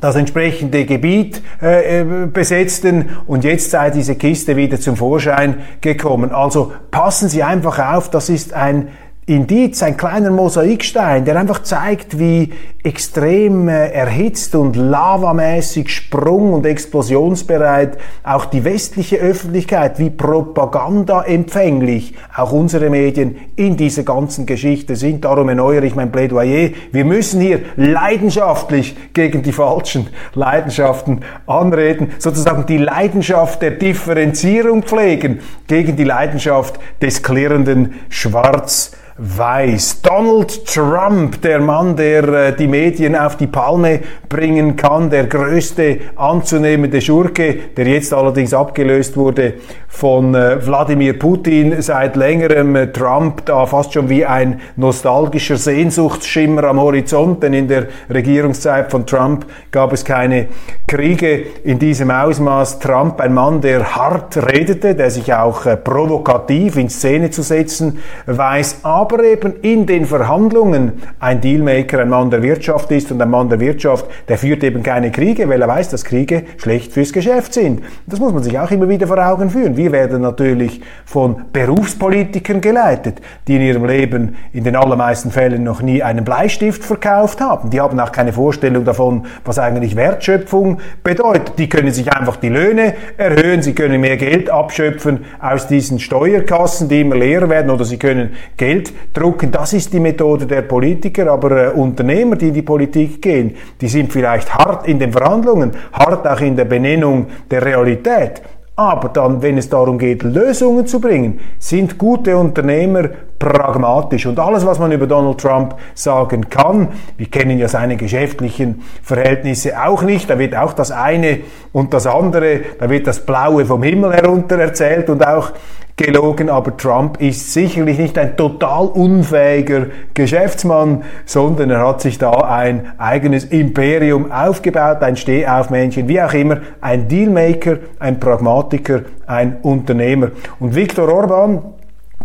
das 0.00 0.16
entsprechende 0.16 0.86
Gebiet 0.86 1.42
äh, 1.60 2.00
äh 2.00 2.26
besetzten 2.26 3.10
und 3.26 3.44
jetzt 3.44 3.70
sei 3.70 3.90
diese 3.90 4.14
Kiste 4.14 4.56
wieder 4.56 4.80
zum 4.80 4.96
Vorschein 4.96 5.56
gekommen. 5.82 6.32
Also 6.32 6.72
passen 6.90 7.28
Sie 7.28 7.42
einfach 7.42 7.94
auf, 7.94 8.08
das 8.08 8.30
ist 8.30 8.54
ein 8.54 8.88
Indiz, 9.30 9.82
ein 9.84 9.96
kleiner 9.96 10.32
Mosaikstein, 10.32 11.24
der 11.24 11.38
einfach 11.38 11.62
zeigt, 11.62 12.18
wie 12.18 12.52
extrem 12.82 13.68
äh, 13.68 13.90
erhitzt 13.90 14.56
und 14.56 14.74
lavamäßig 14.74 15.94
sprung- 15.94 16.52
und 16.52 16.66
explosionsbereit 16.66 17.96
auch 18.24 18.46
die 18.46 18.64
westliche 18.64 19.18
Öffentlichkeit, 19.18 20.00
wie 20.00 20.10
propagandaempfänglich 20.10 22.16
auch 22.34 22.50
unsere 22.50 22.90
Medien 22.90 23.36
in 23.54 23.76
dieser 23.76 24.02
ganzen 24.02 24.46
Geschichte 24.46 24.96
sind. 24.96 25.24
Darum 25.24 25.48
erneuere 25.48 25.84
ich 25.84 25.94
mein 25.94 26.10
Plädoyer. 26.10 26.70
Wir 26.90 27.04
müssen 27.04 27.40
hier 27.40 27.60
leidenschaftlich 27.76 28.96
gegen 29.12 29.44
die 29.44 29.52
falschen 29.52 30.08
Leidenschaften 30.34 31.20
anreden, 31.46 32.14
sozusagen 32.18 32.66
die 32.66 32.78
Leidenschaft 32.78 33.62
der 33.62 33.70
Differenzierung 33.72 34.82
pflegen 34.82 35.38
gegen 35.68 35.94
die 35.94 36.02
Leidenschaft 36.02 36.80
des 37.00 37.22
klirrenden 37.22 37.94
Schwarz 38.08 38.90
weiß. 39.22 40.00
Donald 40.00 40.64
Trump, 40.64 41.42
der 41.42 41.60
Mann, 41.60 41.94
der 41.94 42.24
äh, 42.24 42.56
die 42.56 42.66
Medien 42.66 43.14
auf 43.14 43.36
die 43.36 43.46
Palme 43.46 44.00
bringen 44.30 44.76
kann, 44.76 45.10
der 45.10 45.26
größte 45.26 45.98
anzunehmende 46.16 47.02
Schurke, 47.02 47.54
der 47.76 47.86
jetzt 47.86 48.14
allerdings 48.14 48.54
abgelöst 48.54 49.18
wurde 49.18 49.54
von 49.88 50.34
äh, 50.34 50.64
Wladimir 50.64 51.18
Putin 51.18 51.82
seit 51.82 52.16
längerem. 52.16 52.74
Äh, 52.76 52.92
Trump 52.92 53.44
da 53.44 53.66
fast 53.66 53.92
schon 53.92 54.08
wie 54.08 54.24
ein 54.24 54.62
nostalgischer 54.76 55.58
Sehnsuchtsschimmer 55.58 56.64
am 56.64 56.80
Horizont, 56.80 57.42
denn 57.42 57.52
in 57.52 57.68
der 57.68 57.88
Regierungszeit 58.08 58.90
von 58.90 59.04
Trump 59.04 59.44
gab 59.70 59.92
es 59.92 60.02
keine 60.02 60.46
Kriege 60.86 61.42
in 61.64 61.78
diesem 61.78 62.10
Ausmaß. 62.10 62.78
Trump, 62.78 63.20
ein 63.20 63.34
Mann, 63.34 63.60
der 63.60 63.94
hart 63.96 64.38
redete, 64.38 64.94
der 64.94 65.10
sich 65.10 65.34
auch 65.34 65.66
provokativ 65.84 66.78
in 66.78 66.88
Szene 66.88 67.30
zu 67.30 67.42
setzen 67.42 67.98
weiß, 68.24 68.80
aber 69.12 69.24
eben 69.24 69.54
in 69.62 69.86
den 69.86 70.06
Verhandlungen 70.06 70.92
ein 71.18 71.40
Dealmaker, 71.40 72.00
ein 72.00 72.10
Mann 72.10 72.30
der 72.30 72.42
Wirtschaft 72.42 72.90
ist 72.92 73.10
und 73.10 73.20
ein 73.20 73.30
Mann 73.30 73.48
der 73.48 73.58
Wirtschaft, 73.58 74.06
der 74.28 74.38
führt 74.38 74.62
eben 74.62 74.82
keine 74.82 75.10
Kriege, 75.10 75.48
weil 75.48 75.60
er 75.60 75.68
weiß, 75.68 75.88
dass 75.88 76.04
Kriege 76.04 76.44
schlecht 76.58 76.92
fürs 76.92 77.12
Geschäft 77.12 77.54
sind. 77.54 77.82
Das 78.06 78.20
muss 78.20 78.32
man 78.32 78.42
sich 78.42 78.56
auch 78.58 78.70
immer 78.70 78.88
wieder 78.88 79.06
vor 79.06 79.18
Augen 79.18 79.50
führen. 79.50 79.76
Wir 79.76 79.90
werden 79.90 80.22
natürlich 80.22 80.80
von 81.04 81.42
Berufspolitikern 81.52 82.60
geleitet, 82.60 83.20
die 83.48 83.56
in 83.56 83.62
ihrem 83.62 83.84
Leben 83.84 84.36
in 84.52 84.62
den 84.64 84.76
allermeisten 84.76 85.30
Fällen 85.30 85.64
noch 85.64 85.82
nie 85.82 86.02
einen 86.02 86.24
Bleistift 86.24 86.84
verkauft 86.84 87.40
haben. 87.40 87.70
Die 87.70 87.80
haben 87.80 87.98
auch 87.98 88.12
keine 88.12 88.32
Vorstellung 88.32 88.84
davon, 88.84 89.26
was 89.44 89.58
eigentlich 89.58 89.96
Wertschöpfung 89.96 90.78
bedeutet. 91.02 91.58
Die 91.58 91.68
können 91.68 91.90
sich 91.90 92.12
einfach 92.12 92.36
die 92.36 92.48
Löhne 92.48 92.94
erhöhen, 93.16 93.62
sie 93.62 93.74
können 93.74 94.00
mehr 94.00 94.16
Geld 94.16 94.50
abschöpfen 94.50 95.24
aus 95.40 95.66
diesen 95.66 95.98
Steuerkassen, 95.98 96.88
die 96.88 97.00
immer 97.00 97.16
leer 97.16 97.48
werden, 97.48 97.70
oder 97.70 97.84
sie 97.84 97.98
können 97.98 98.34
Geld 98.56 98.89
drucken. 99.12 99.50
Das 99.50 99.72
ist 99.72 99.92
die 99.92 100.00
Methode 100.00 100.46
der 100.46 100.62
Politiker, 100.62 101.30
aber 101.30 101.50
äh, 101.50 101.70
Unternehmer, 101.70 102.36
die 102.36 102.48
in 102.48 102.54
die 102.54 102.62
Politik 102.62 103.22
gehen, 103.22 103.56
die 103.80 103.88
sind 103.88 104.12
vielleicht 104.12 104.54
hart 104.54 104.86
in 104.86 104.98
den 104.98 105.12
Verhandlungen, 105.12 105.72
hart 105.92 106.26
auch 106.26 106.40
in 106.40 106.56
der 106.56 106.64
Benennung 106.64 107.26
der 107.50 107.64
Realität. 107.64 108.42
Aber 108.76 109.10
dann, 109.10 109.42
wenn 109.42 109.58
es 109.58 109.68
darum 109.68 109.98
geht, 109.98 110.22
Lösungen 110.22 110.86
zu 110.86 111.00
bringen, 111.00 111.40
sind 111.58 111.98
gute 111.98 112.36
Unternehmer 112.36 113.10
pragmatisch. 113.40 114.26
Und 114.26 114.38
alles, 114.38 114.64
was 114.64 114.78
man 114.78 114.92
über 114.92 115.08
Donald 115.08 115.38
Trump 115.38 115.74
sagen 115.94 116.48
kann, 116.48 116.88
wir 117.16 117.26
kennen 117.26 117.58
ja 117.58 117.66
seine 117.66 117.96
geschäftlichen 117.96 118.82
Verhältnisse 119.02 119.82
auch 119.82 120.02
nicht, 120.02 120.30
da 120.30 120.38
wird 120.38 120.54
auch 120.54 120.74
das 120.74 120.92
eine 120.92 121.40
und 121.72 121.92
das 121.92 122.06
andere, 122.06 122.60
da 122.78 122.88
wird 122.88 123.08
das 123.08 123.26
Blaue 123.26 123.64
vom 123.64 123.82
Himmel 123.82 124.12
herunter 124.12 124.58
erzählt 124.58 125.10
und 125.10 125.26
auch 125.26 125.52
gelogen, 125.96 126.48
aber 126.48 126.76
Trump 126.76 127.20
ist 127.20 127.52
sicherlich 127.52 127.98
nicht 127.98 128.16
ein 128.18 128.36
total 128.36 128.86
unfähiger 128.86 129.86
Geschäftsmann, 130.14 131.04
sondern 131.24 131.70
er 131.70 131.86
hat 131.86 132.00
sich 132.00 132.18
da 132.18 132.30
ein 132.30 132.92
eigenes 132.98 133.44
Imperium 133.44 134.32
aufgebaut, 134.32 135.02
ein 135.02 135.16
Stehaufmännchen, 135.16 136.08
wie 136.08 136.20
auch 136.22 136.32
immer, 136.32 136.58
ein 136.80 137.08
Dealmaker, 137.08 137.78
ein 137.98 138.20
Pragmatiker, 138.20 139.02
ein 139.26 139.58
Unternehmer. 139.62 140.28
Und 140.58 140.74
Viktor 140.74 141.08
Orban, 141.12 141.62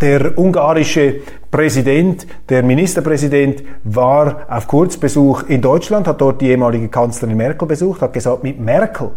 der 0.01 0.37
ungarische 0.37 1.21
Präsident, 1.49 2.27
der 2.49 2.63
Ministerpräsident 2.63 3.63
war 3.83 4.45
auf 4.49 4.67
Kurzbesuch 4.67 5.43
in 5.43 5.61
Deutschland, 5.61 6.07
hat 6.07 6.19
dort 6.19 6.41
die 6.41 6.49
ehemalige 6.49 6.89
Kanzlerin 6.89 7.37
Merkel 7.37 7.67
besucht, 7.67 8.01
hat 8.01 8.13
gesagt, 8.13 8.43
mit 8.43 8.59
Merkel 8.59 9.11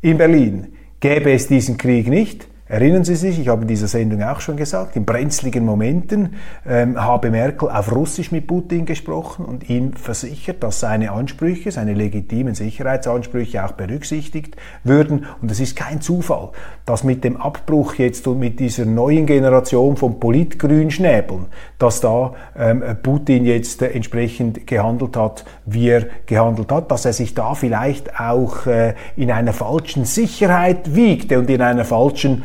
in 0.00 0.16
Berlin 0.18 0.72
gäbe 1.00 1.32
es 1.32 1.48
diesen 1.48 1.76
Krieg 1.76 2.08
nicht. 2.08 2.46
Erinnern 2.70 3.02
Sie 3.02 3.16
sich, 3.16 3.40
ich 3.40 3.48
habe 3.48 3.62
in 3.62 3.68
dieser 3.68 3.88
Sendung 3.88 4.22
auch 4.22 4.40
schon 4.40 4.56
gesagt, 4.56 4.94
in 4.94 5.04
brenzligen 5.04 5.64
Momenten 5.64 6.36
ähm, 6.64 7.02
habe 7.02 7.32
Merkel 7.32 7.68
auf 7.68 7.90
Russisch 7.90 8.30
mit 8.30 8.46
Putin 8.46 8.86
gesprochen 8.86 9.44
und 9.44 9.68
ihm 9.68 9.94
versichert, 9.94 10.62
dass 10.62 10.78
seine 10.78 11.10
Ansprüche, 11.10 11.72
seine 11.72 11.94
legitimen 11.94 12.54
Sicherheitsansprüche 12.54 13.64
auch 13.64 13.72
berücksichtigt 13.72 14.54
würden. 14.84 15.26
Und 15.42 15.50
es 15.50 15.58
ist 15.58 15.74
kein 15.74 16.00
Zufall, 16.00 16.50
dass 16.86 17.02
mit 17.02 17.24
dem 17.24 17.38
Abbruch 17.38 17.94
jetzt 17.94 18.28
und 18.28 18.38
mit 18.38 18.60
dieser 18.60 18.84
neuen 18.84 19.26
Generation 19.26 19.96
von 19.96 20.20
Politgrünschnäbeln, 20.20 21.46
dass 21.76 22.00
da 22.00 22.34
ähm, 22.56 22.84
Putin 23.02 23.46
jetzt 23.46 23.82
äh, 23.82 23.88
entsprechend 23.88 24.68
gehandelt 24.68 25.16
hat, 25.16 25.44
wie 25.66 25.88
er 25.88 26.06
gehandelt 26.24 26.70
hat, 26.70 26.92
dass 26.92 27.04
er 27.04 27.14
sich 27.14 27.34
da 27.34 27.56
vielleicht 27.56 28.20
auch 28.20 28.68
äh, 28.68 28.94
in 29.16 29.32
einer 29.32 29.54
falschen 29.54 30.04
Sicherheit 30.04 30.94
wiegte 30.94 31.36
und 31.40 31.50
in 31.50 31.62
einer 31.62 31.84
falschen 31.84 32.44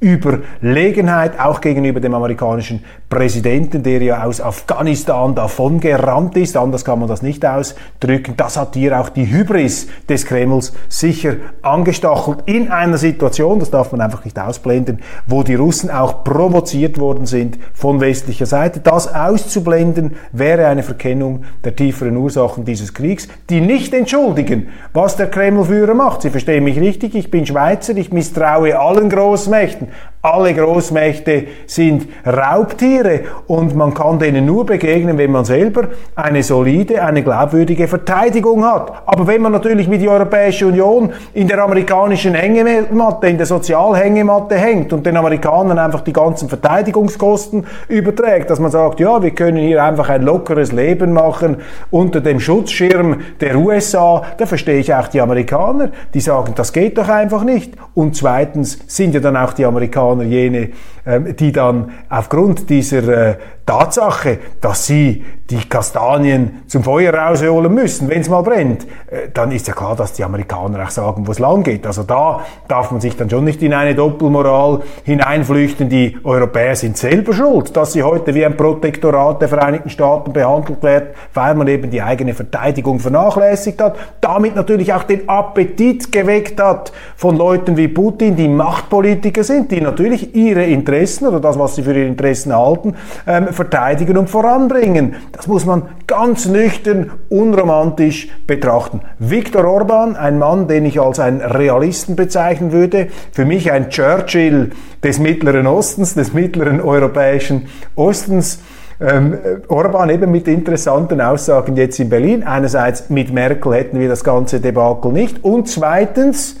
Überlegenheit, 0.00 1.40
auch 1.40 1.60
gegenüber 1.60 2.00
dem 2.00 2.14
amerikanischen 2.14 2.84
Präsidenten, 3.08 3.82
der 3.82 4.02
ja 4.02 4.24
aus 4.24 4.40
Afghanistan 4.40 5.34
davon 5.34 5.80
gerannt 5.80 6.36
ist. 6.36 6.56
Anders 6.56 6.84
kann 6.84 6.98
man 6.98 7.08
das 7.08 7.22
nicht 7.22 7.46
ausdrücken. 7.46 8.34
Das 8.36 8.56
hat 8.56 8.74
hier 8.74 9.00
auch 9.00 9.08
die 9.08 9.30
Hybris 9.30 9.88
des 10.08 10.26
Kremls 10.26 10.74
sicher 10.88 11.36
angestachelt 11.62 12.40
in 12.46 12.70
einer 12.70 12.98
Situation, 12.98 13.58
das 13.58 13.70
darf 13.70 13.92
man 13.92 14.00
einfach 14.00 14.24
nicht 14.24 14.38
ausblenden, 14.38 15.00
wo 15.26 15.42
die 15.42 15.54
Russen 15.54 15.90
auch 15.90 16.24
provoziert 16.24 16.98
worden 16.98 17.26
sind 17.26 17.58
von 17.72 18.00
westlicher 18.00 18.46
Seite. 18.46 18.80
Das 18.80 19.12
auszublenden 19.14 20.16
wäre 20.32 20.66
eine 20.66 20.82
Verkennung 20.82 21.44
der 21.64 21.74
tieferen 21.74 22.16
Ursachen 22.16 22.64
dieses 22.64 22.92
Kriegs, 22.92 23.28
die 23.48 23.60
nicht 23.60 23.94
entschuldigen, 23.94 24.68
was 24.92 25.16
der 25.16 25.30
Kremlführer 25.30 25.94
macht. 25.94 26.22
Sie 26.22 26.30
verstehen 26.30 26.64
mich 26.64 26.78
richtig, 26.78 27.14
ich 27.14 27.30
bin 27.30 27.46
Schweizer, 27.46 27.96
ich 27.96 28.12
misstraue 28.12 28.78
allen 28.78 29.08
Großmächten. 29.08 29.85
Menschen 29.86 30.15
Alle 30.26 30.52
Großmächte 30.54 31.44
sind 31.66 32.08
Raubtiere 32.26 33.20
und 33.46 33.76
man 33.76 33.94
kann 33.94 34.18
denen 34.18 34.44
nur 34.44 34.66
begegnen, 34.66 35.18
wenn 35.18 35.30
man 35.30 35.44
selber 35.44 35.84
eine 36.16 36.42
solide, 36.42 37.00
eine 37.00 37.22
glaubwürdige 37.22 37.86
Verteidigung 37.86 38.64
hat. 38.64 39.04
Aber 39.06 39.28
wenn 39.28 39.40
man 39.40 39.52
natürlich 39.52 39.86
mit 39.86 40.02
der 40.02 40.10
Europäischen 40.10 40.70
Union 40.70 41.12
in 41.32 41.46
der 41.46 41.62
amerikanischen 41.62 42.34
Hängematte, 42.34 43.28
in 43.28 43.36
der 43.36 43.46
Sozialhängematte 43.46 44.56
hängt 44.56 44.92
und 44.92 45.06
den 45.06 45.16
Amerikanern 45.16 45.78
einfach 45.78 46.00
die 46.00 46.12
ganzen 46.12 46.48
Verteidigungskosten 46.48 47.64
überträgt, 47.86 48.50
dass 48.50 48.58
man 48.58 48.72
sagt, 48.72 48.98
ja, 48.98 49.22
wir 49.22 49.30
können 49.30 49.58
hier 49.58 49.84
einfach 49.84 50.08
ein 50.08 50.22
lockeres 50.22 50.72
Leben 50.72 51.12
machen 51.12 51.58
unter 51.92 52.20
dem 52.20 52.40
Schutzschirm 52.40 53.20
der 53.40 53.56
USA, 53.56 54.24
da 54.38 54.46
verstehe 54.46 54.80
ich 54.80 54.92
auch 54.92 55.06
die 55.06 55.20
Amerikaner, 55.20 55.90
die 56.14 56.20
sagen, 56.20 56.54
das 56.56 56.72
geht 56.72 56.98
doch 56.98 57.08
einfach 57.08 57.44
nicht. 57.44 57.74
Und 57.94 58.16
zweitens 58.16 58.80
sind 58.88 59.14
ja 59.14 59.20
dann 59.20 59.36
auch 59.36 59.52
die 59.52 59.64
Amerikaner 59.64 60.15
jene, 60.24 60.58
ähm, 60.58 60.72
die 61.06 61.52
dann 61.52 61.92
aufgrund 62.08 62.68
dieser 62.68 63.08
äh, 63.08 63.36
Tatsache, 63.64 64.38
dass 64.60 64.86
sie 64.86 65.24
die 65.50 65.68
Kastanien 65.68 66.62
zum 66.66 66.82
Feuer 66.82 67.14
rausholen 67.14 67.72
müssen, 67.72 68.08
wenn 68.08 68.20
es 68.20 68.28
mal 68.28 68.42
brennt, 68.42 68.84
äh, 69.08 69.28
dann 69.32 69.52
ist 69.52 69.68
ja 69.68 69.74
klar, 69.74 69.94
dass 69.94 70.14
die 70.14 70.24
Amerikaner 70.24 70.82
auch 70.82 70.90
sagen, 70.90 71.26
wo 71.26 71.30
es 71.30 71.38
lang 71.38 71.62
geht. 71.62 71.86
Also 71.86 72.02
da 72.02 72.40
darf 72.66 72.90
man 72.90 73.00
sich 73.00 73.16
dann 73.16 73.30
schon 73.30 73.44
nicht 73.44 73.62
in 73.62 73.72
eine 73.72 73.94
Doppelmoral 73.94 74.80
hineinflüchten. 75.04 75.88
Die 75.88 76.16
Europäer 76.24 76.74
sind 76.74 76.96
selber 76.96 77.32
schuld, 77.32 77.76
dass 77.76 77.92
sie 77.92 78.02
heute 78.02 78.34
wie 78.34 78.44
ein 78.44 78.56
Protektorat 78.56 79.40
der 79.40 79.48
Vereinigten 79.48 79.90
Staaten 79.90 80.32
behandelt 80.32 80.82
werden, 80.82 81.10
weil 81.34 81.54
man 81.54 81.68
eben 81.68 81.90
die 81.90 82.02
eigene 82.02 82.34
Verteidigung 82.34 82.98
vernachlässigt 82.98 83.80
hat, 83.80 83.96
damit 84.20 84.56
natürlich 84.56 84.92
auch 84.92 85.04
den 85.04 85.28
Appetit 85.28 86.10
geweckt 86.10 86.60
hat 86.60 86.92
von 87.14 87.36
Leuten 87.36 87.76
wie 87.76 87.86
Putin, 87.86 88.34
die 88.34 88.48
Machtpolitiker 88.48 89.44
sind, 89.44 89.70
die 89.70 89.80
natürlich 89.80 90.34
ihre 90.34 90.64
Interessen 90.64 90.95
oder 91.26 91.40
das, 91.40 91.58
was 91.58 91.74
sie 91.74 91.82
für 91.82 91.92
ihre 91.92 92.06
Interessen 92.06 92.54
halten, 92.54 92.94
ähm, 93.26 93.48
verteidigen 93.48 94.16
und 94.16 94.30
voranbringen. 94.30 95.16
Das 95.32 95.46
muss 95.46 95.64
man 95.64 95.82
ganz 96.06 96.46
nüchtern, 96.46 97.10
unromantisch 97.28 98.28
betrachten. 98.46 99.00
Viktor 99.18 99.64
Orban, 99.64 100.16
ein 100.16 100.38
Mann, 100.38 100.68
den 100.68 100.84
ich 100.84 101.00
als 101.00 101.20
einen 101.20 101.40
Realisten 101.40 102.16
bezeichnen 102.16 102.72
würde, 102.72 103.08
für 103.32 103.44
mich 103.44 103.72
ein 103.72 103.90
Churchill 103.90 104.70
des 105.02 105.18
Mittleren 105.18 105.66
Ostens, 105.66 106.14
des 106.14 106.32
mittleren 106.32 106.80
europäischen 106.80 107.68
Ostens. 107.94 108.60
Ähm, 108.98 109.36
Orban 109.68 110.08
eben 110.08 110.30
mit 110.30 110.48
interessanten 110.48 111.20
Aussagen 111.20 111.76
jetzt 111.76 112.00
in 112.00 112.08
Berlin. 112.08 112.42
Einerseits 112.44 113.10
mit 113.10 113.32
Merkel 113.32 113.74
hätten 113.74 114.00
wir 114.00 114.08
das 114.08 114.24
ganze 114.24 114.58
Debakel 114.58 115.12
nicht. 115.12 115.44
Und 115.44 115.68
zweitens, 115.68 116.56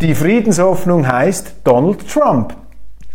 die 0.00 0.14
Friedenshoffnung 0.14 1.06
heißt 1.06 1.56
Donald 1.64 2.08
Trump. 2.08 2.54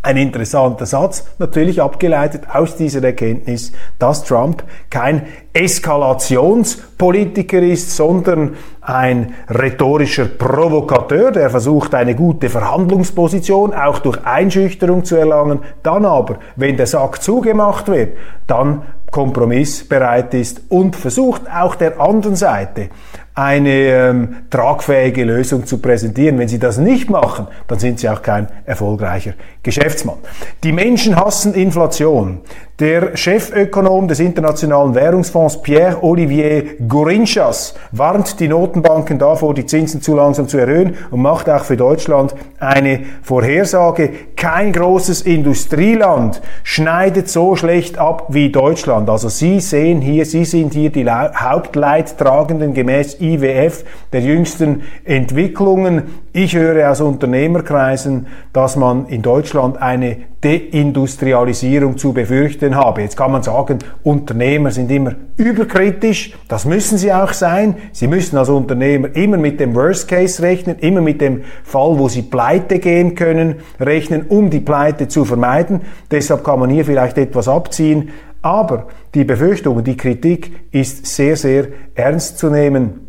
Ein 0.01 0.15
interessanter 0.15 0.85
Satz, 0.85 1.25
natürlich 1.39 1.81
abgeleitet 1.81 2.43
aus 2.53 2.77
dieser 2.77 3.03
Erkenntnis, 3.03 3.73
dass 3.97 4.23
Trump 4.23 4.63
kein 4.89 5.23
Eskalationspolitiker 5.51 7.61
ist, 7.61 7.97
sondern 7.97 8.55
ein 8.79 9.33
rhetorischer 9.49 10.25
Provokateur, 10.25 11.31
der 11.31 11.49
versucht, 11.49 11.93
eine 11.95 12.15
gute 12.15 12.47
Verhandlungsposition 12.47 13.73
auch 13.73 13.99
durch 13.99 14.25
Einschüchterung 14.25 15.03
zu 15.03 15.17
erlangen, 15.17 15.59
dann 15.83 16.05
aber, 16.05 16.37
wenn 16.55 16.77
der 16.77 16.87
Sack 16.87 17.21
zugemacht 17.21 17.89
wird, 17.89 18.15
dann 18.47 18.83
kompromissbereit 19.11 20.33
ist 20.33 20.61
und 20.69 20.95
versucht 20.95 21.41
auch 21.51 21.75
der 21.75 21.99
anderen 21.99 22.37
Seite 22.37 22.89
eine 23.33 23.69
ähm, 23.69 24.35
tragfähige 24.49 25.23
Lösung 25.23 25.65
zu 25.65 25.77
präsentieren. 25.79 26.37
Wenn 26.37 26.47
Sie 26.47 26.59
das 26.59 26.77
nicht 26.77 27.09
machen, 27.09 27.47
dann 27.67 27.79
sind 27.79 27.99
Sie 27.99 28.09
auch 28.09 28.21
kein 28.21 28.47
erfolgreicher 28.65 29.33
Geschäftsmann. 29.63 30.17
Die 30.63 30.71
Menschen 30.71 31.15
hassen 31.15 31.53
Inflation. 31.53 32.41
Der 32.79 33.17
Chefökonom 33.17 34.07
des 34.07 34.21
Internationalen 34.21 34.95
Währungsfonds 34.95 35.61
Pierre-Olivier 35.61 36.77
Gourinchas 36.87 37.75
warnt 37.91 38.39
die 38.39 38.47
Notenbanken 38.47 39.19
davor, 39.19 39.53
die 39.53 39.65
Zinsen 39.65 40.01
zu 40.01 40.15
langsam 40.15 40.47
zu 40.47 40.59
erhöhen 40.59 40.95
und 41.11 41.21
macht 41.21 41.49
auch 41.49 41.65
für 41.65 41.75
Deutschland 41.75 42.33
eine 42.57 43.01
Vorhersage. 43.21 44.11
Kein 44.37 44.71
großes 44.71 45.23
Industrieland 45.23 46.41
schneidet 46.63 47.27
so 47.27 47.57
schlecht 47.57 47.97
ab 47.97 48.27
wie 48.29 48.49
Deutschland. 48.49 49.09
Also 49.09 49.27
Sie 49.27 49.59
sehen 49.59 49.99
hier, 49.99 50.25
Sie 50.25 50.45
sind 50.45 50.73
hier 50.73 50.89
die 50.89 51.05
Hauptleidtragenden 51.05 52.73
gemäß 52.73 53.19
IWF 53.19 53.83
der 54.13 54.21
jüngsten 54.21 54.83
Entwicklungen. 55.03 56.03
Ich 56.31 56.55
höre 56.55 56.91
aus 56.91 57.01
Unternehmerkreisen, 57.01 58.27
dass 58.53 58.75
man 58.75 59.07
in 59.07 59.23
Deutschland 59.23 59.81
eine 59.81 60.17
Deindustrialisierung 60.41 61.97
zu 61.97 62.13
befürchten 62.13 62.75
habe. 62.75 63.01
Jetzt 63.01 63.17
kann 63.17 63.31
man 63.31 63.41
sagen, 63.41 63.79
Unternehmer 64.03 64.69
sind 64.69 64.91
immer 64.91 65.15
überkritisch. 65.37 66.37
Das 66.47 66.65
müssen 66.65 66.99
sie 66.99 67.11
auch 67.11 67.33
sein. 67.33 67.77
Sie 67.93 68.07
müssen 68.07 68.37
als 68.37 68.49
Unternehmer 68.49 69.15
immer 69.15 69.37
mit 69.37 69.59
dem 69.59 69.73
Worst 69.73 70.07
Case 70.07 70.43
rechnen, 70.43 70.77
immer 70.79 71.01
mit 71.01 71.19
dem 71.19 71.41
Fall, 71.63 71.97
wo 71.97 72.07
sie 72.07 72.21
pleite 72.21 72.77
gehen 72.77 73.15
können, 73.15 73.55
rechnen, 73.79 74.27
um 74.29 74.51
die 74.51 74.59
Pleite 74.59 75.07
zu 75.07 75.25
vermeiden. 75.25 75.81
Deshalb 76.11 76.43
kann 76.43 76.59
man 76.59 76.69
hier 76.69 76.85
vielleicht 76.85 77.17
etwas 77.17 77.47
abziehen. 77.47 78.09
Aber 78.43 78.87
die 79.15 79.23
Befürchtung, 79.23 79.83
die 79.83 79.97
Kritik 79.97 80.51
ist 80.71 81.07
sehr, 81.07 81.35
sehr 81.35 81.67
ernst 81.95 82.37
zu 82.37 82.51
nehmen. 82.51 83.08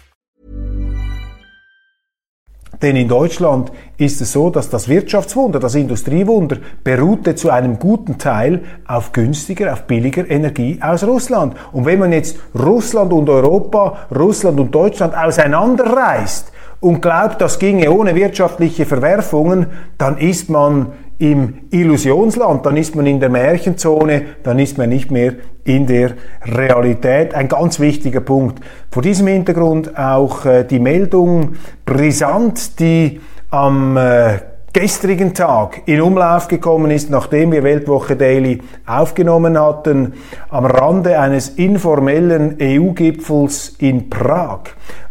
Denn 2.81 2.95
in 2.95 3.07
Deutschland 3.07 3.71
ist 3.97 4.21
es 4.21 4.31
so, 4.31 4.49
dass 4.49 4.69
das 4.69 4.87
Wirtschaftswunder, 4.87 5.59
das 5.59 5.75
Industriewunder 5.75 6.57
beruhte 6.83 7.35
zu 7.35 7.51
einem 7.51 7.77
guten 7.77 8.17
Teil 8.17 8.61
auf 8.87 9.11
günstiger, 9.11 9.73
auf 9.73 9.83
billiger 9.83 10.29
Energie 10.29 10.79
aus 10.81 11.03
Russland. 11.03 11.55
Und 11.71 11.85
wenn 11.85 11.99
man 11.99 12.11
jetzt 12.11 12.39
Russland 12.57 13.13
und 13.13 13.29
Europa, 13.29 14.07
Russland 14.15 14.59
und 14.59 14.73
Deutschland 14.73 15.15
auseinanderreißt 15.15 16.51
und 16.79 17.01
glaubt, 17.01 17.39
das 17.39 17.59
ginge 17.59 17.91
ohne 17.91 18.15
wirtschaftliche 18.15 18.87
Verwerfungen, 18.87 19.67
dann 19.99 20.17
ist 20.17 20.49
man 20.49 20.87
im 21.21 21.53
Illusionsland, 21.69 22.65
dann 22.65 22.77
ist 22.77 22.95
man 22.95 23.05
in 23.05 23.19
der 23.19 23.29
Märchenzone, 23.29 24.23
dann 24.43 24.57
ist 24.57 24.79
man 24.79 24.89
nicht 24.89 25.11
mehr 25.11 25.33
in 25.63 25.85
der 25.85 26.13
Realität. 26.43 27.35
Ein 27.35 27.47
ganz 27.47 27.79
wichtiger 27.79 28.21
Punkt. 28.21 28.59
Vor 28.89 29.03
diesem 29.03 29.27
Hintergrund 29.27 29.95
auch 29.97 30.45
äh, 30.45 30.63
die 30.63 30.79
Meldung 30.79 31.53
brisant, 31.85 32.79
die 32.79 33.21
am 33.51 33.97
äh, 33.97 34.39
gestrigen 34.73 35.35
Tag 35.35 35.83
in 35.85 36.01
Umlauf 36.01 36.47
gekommen 36.47 36.89
ist, 36.89 37.11
nachdem 37.11 37.51
wir 37.51 37.63
Weltwoche 37.63 38.15
Daily 38.15 38.59
aufgenommen 38.87 39.59
hatten, 39.59 40.13
am 40.49 40.65
Rande 40.65 41.19
eines 41.19 41.49
informellen 41.49 42.57
EU-Gipfels 42.59 43.75
in 43.77 44.09
Prag 44.09 44.61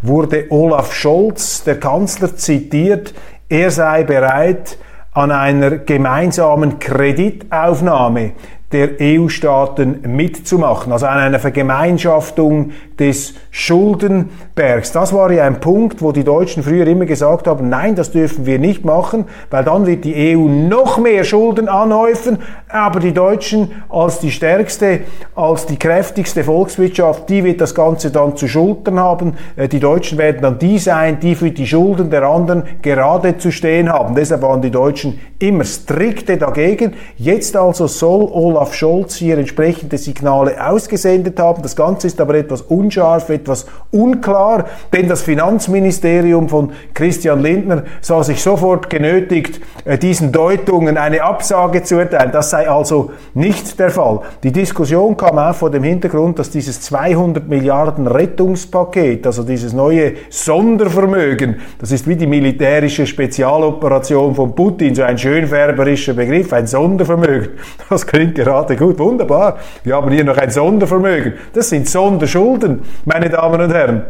wurde 0.02 0.46
Olaf 0.50 0.92
Scholz, 0.92 1.62
der 1.62 1.78
Kanzler, 1.78 2.34
zitiert, 2.34 3.14
er 3.48 3.70
sei 3.70 4.02
bereit, 4.02 4.76
an 5.12 5.32
einer 5.32 5.78
gemeinsamen 5.78 6.78
Kreditaufnahme 6.78 8.32
der 8.72 8.90
EU-Staaten 9.00 10.02
mitzumachen, 10.06 10.92
also 10.92 11.06
an 11.06 11.18
einer 11.18 11.40
Vergemeinschaftung 11.40 12.70
des 13.00 13.34
Schuldenbergs. 13.50 14.92
Das 14.92 15.12
war 15.14 15.32
ja 15.32 15.44
ein 15.44 15.58
Punkt, 15.58 16.02
wo 16.02 16.12
die 16.12 16.22
Deutschen 16.22 16.62
früher 16.62 16.86
immer 16.86 17.06
gesagt 17.06 17.46
haben, 17.46 17.70
nein, 17.70 17.94
das 17.94 18.12
dürfen 18.12 18.44
wir 18.44 18.58
nicht 18.58 18.84
machen, 18.84 19.24
weil 19.48 19.64
dann 19.64 19.86
wird 19.86 20.04
die 20.04 20.36
EU 20.36 20.40
noch 20.40 20.98
mehr 20.98 21.24
Schulden 21.24 21.68
anhäufen, 21.68 22.38
aber 22.68 23.00
die 23.00 23.14
Deutschen 23.14 23.72
als 23.88 24.20
die 24.20 24.30
stärkste, 24.30 25.00
als 25.34 25.64
die 25.66 25.78
kräftigste 25.78 26.44
Volkswirtschaft, 26.44 27.28
die 27.30 27.42
wird 27.42 27.62
das 27.62 27.74
Ganze 27.74 28.10
dann 28.10 28.36
zu 28.36 28.46
schultern 28.46 29.00
haben. 29.00 29.34
Äh, 29.56 29.66
die 29.66 29.80
Deutschen 29.80 30.18
werden 30.18 30.42
dann 30.42 30.58
die 30.58 30.78
sein, 30.78 31.18
die 31.20 31.34
für 31.34 31.50
die 31.50 31.66
Schulden 31.66 32.10
der 32.10 32.22
anderen 32.24 32.64
gerade 32.82 33.38
zu 33.38 33.50
stehen 33.50 33.90
haben. 33.90 34.14
Deshalb 34.14 34.42
waren 34.42 34.60
die 34.60 34.70
Deutschen 34.70 35.18
immer 35.38 35.64
strikte 35.64 36.36
dagegen. 36.36 36.92
Jetzt 37.16 37.56
also 37.56 37.86
soll 37.86 38.28
Olaf 38.30 38.74
Scholz 38.74 39.16
hier 39.16 39.38
entsprechende 39.38 39.96
Signale 39.96 40.62
ausgesendet 40.64 41.40
haben. 41.40 41.62
Das 41.62 41.74
Ganze 41.74 42.06
ist 42.06 42.20
aber 42.20 42.34
etwas 42.34 42.60
unscharf, 42.90 43.28
etwas 43.30 43.66
unklar, 43.92 44.66
denn 44.92 45.08
das 45.08 45.22
Finanzministerium 45.22 46.48
von 46.48 46.72
Christian 46.92 47.40
Lindner 47.40 47.84
sah 48.00 48.22
sich 48.24 48.42
sofort 48.42 48.90
genötigt, 48.90 49.60
äh, 49.84 49.96
diesen 49.96 50.32
Deutungen 50.32 50.96
eine 50.96 51.22
Absage 51.22 51.82
zu 51.82 51.98
erteilen. 51.98 52.30
Das 52.32 52.50
sei 52.50 52.68
also 52.68 53.12
nicht 53.34 53.78
der 53.78 53.90
Fall. 53.90 54.20
Die 54.42 54.50
Diskussion 54.50 55.16
kam 55.16 55.38
auch 55.38 55.54
vor 55.54 55.70
dem 55.70 55.84
Hintergrund, 55.84 56.38
dass 56.38 56.50
dieses 56.50 56.80
200 56.80 57.48
Milliarden 57.48 58.06
Rettungspaket, 58.06 59.26
also 59.26 59.44
dieses 59.44 59.72
neue 59.72 60.14
Sondervermögen, 60.30 61.56
das 61.78 61.92
ist 61.92 62.08
wie 62.08 62.16
die 62.16 62.26
militärische 62.26 63.06
Spezialoperation 63.06 64.34
von 64.34 64.54
Putin, 64.54 64.94
so 64.94 65.02
ein 65.02 65.16
schönfärberischer 65.16 66.14
Begriff, 66.14 66.52
ein 66.52 66.66
Sondervermögen. 66.66 67.50
Das 67.88 68.06
klingt 68.06 68.34
gerade 68.34 68.76
gut, 68.76 68.98
wunderbar. 68.98 69.58
Wir 69.84 69.96
haben 69.96 70.10
hier 70.10 70.24
noch 70.24 70.36
ein 70.36 70.50
Sondervermögen. 70.50 71.34
Das 71.52 71.68
sind 71.68 71.88
Sonderschulden, 71.88 72.79
meine 73.04 73.28
Damen 73.28 73.60
und 73.60 73.72
Herren. 73.72 74.02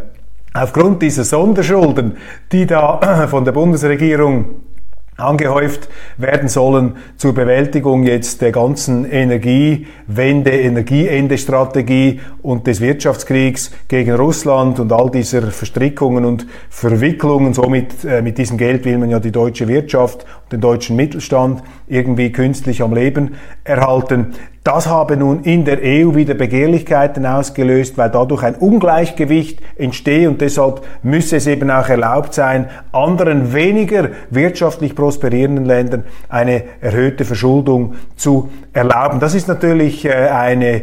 Aufgrund 0.53 1.01
dieser 1.03 1.25
Sonderschulden, 1.25 2.17
die 2.51 2.67
da 2.67 3.27
von 3.31 3.45
der 3.45 3.53
Bundesregierung 3.53 4.63
angehäuft 5.21 5.89
werden 6.17 6.49
sollen 6.49 6.97
zur 7.17 7.35
Bewältigung 7.35 8.05
jetzt 8.05 8.41
der 8.41 8.53
ganzen 8.53 9.05
Energiewende, 9.05 10.51
Energieende-Strategie 10.51 12.21
und 12.43 12.67
des 12.67 12.81
Wirtschaftskriegs 12.81 13.71
gegen 13.89 14.15
Russland 14.15 14.81
und 14.81 14.93
all 14.93 15.11
dieser 15.11 15.43
Verstrickungen 15.51 16.25
und 16.25 16.47
Verwicklungen. 16.69 17.55
Somit 17.55 18.05
äh, 18.05 18.23
mit 18.23 18.39
diesem 18.39 18.57
Geld 18.57 18.85
will 18.85 18.99
man 18.99 19.11
ja 19.11 19.21
die 19.21 19.33
deutsche 19.33 19.69
Wirtschaft 19.69 20.25
und 20.45 20.53
den 20.53 20.61
deutschen 20.61 20.97
Mittelstand 20.97 21.63
irgendwie 21.87 22.33
künstlich 22.33 22.83
am 22.83 22.95
Leben 22.95 23.35
erhalten. 23.65 24.33
Das 24.63 24.89
habe 24.89 25.17
nun 25.17 25.43
in 25.45 25.65
der 25.65 25.79
EU 25.79 26.15
wieder 26.15 26.35
Begehrlichkeiten 26.35 27.25
ausgelöst, 27.25 27.97
weil 27.97 28.11
dadurch 28.11 28.43
ein 28.43 28.57
Ungleichgewicht 28.57 29.59
entstehe 29.79 30.29
und 30.29 30.43
deshalb 30.43 30.83
müsse 31.03 31.37
es 31.37 31.47
eben 31.47 31.71
auch 31.71 31.89
erlaubt 31.89 32.35
sein, 32.35 32.69
anderen 32.93 33.55
weniger 33.55 34.11
wirtschaftlich 34.29 34.95
prosperierenden 34.95 35.65
Ländern 35.65 36.05
eine 36.29 36.65
erhöhte 36.83 37.25
Verschuldung 37.25 37.95
zu 38.17 38.51
erlauben. 38.75 39.19
Das 39.19 39.35
ist 39.35 39.49
natürlich 39.49 40.05
äh, 40.05 40.11
eine 40.11 40.83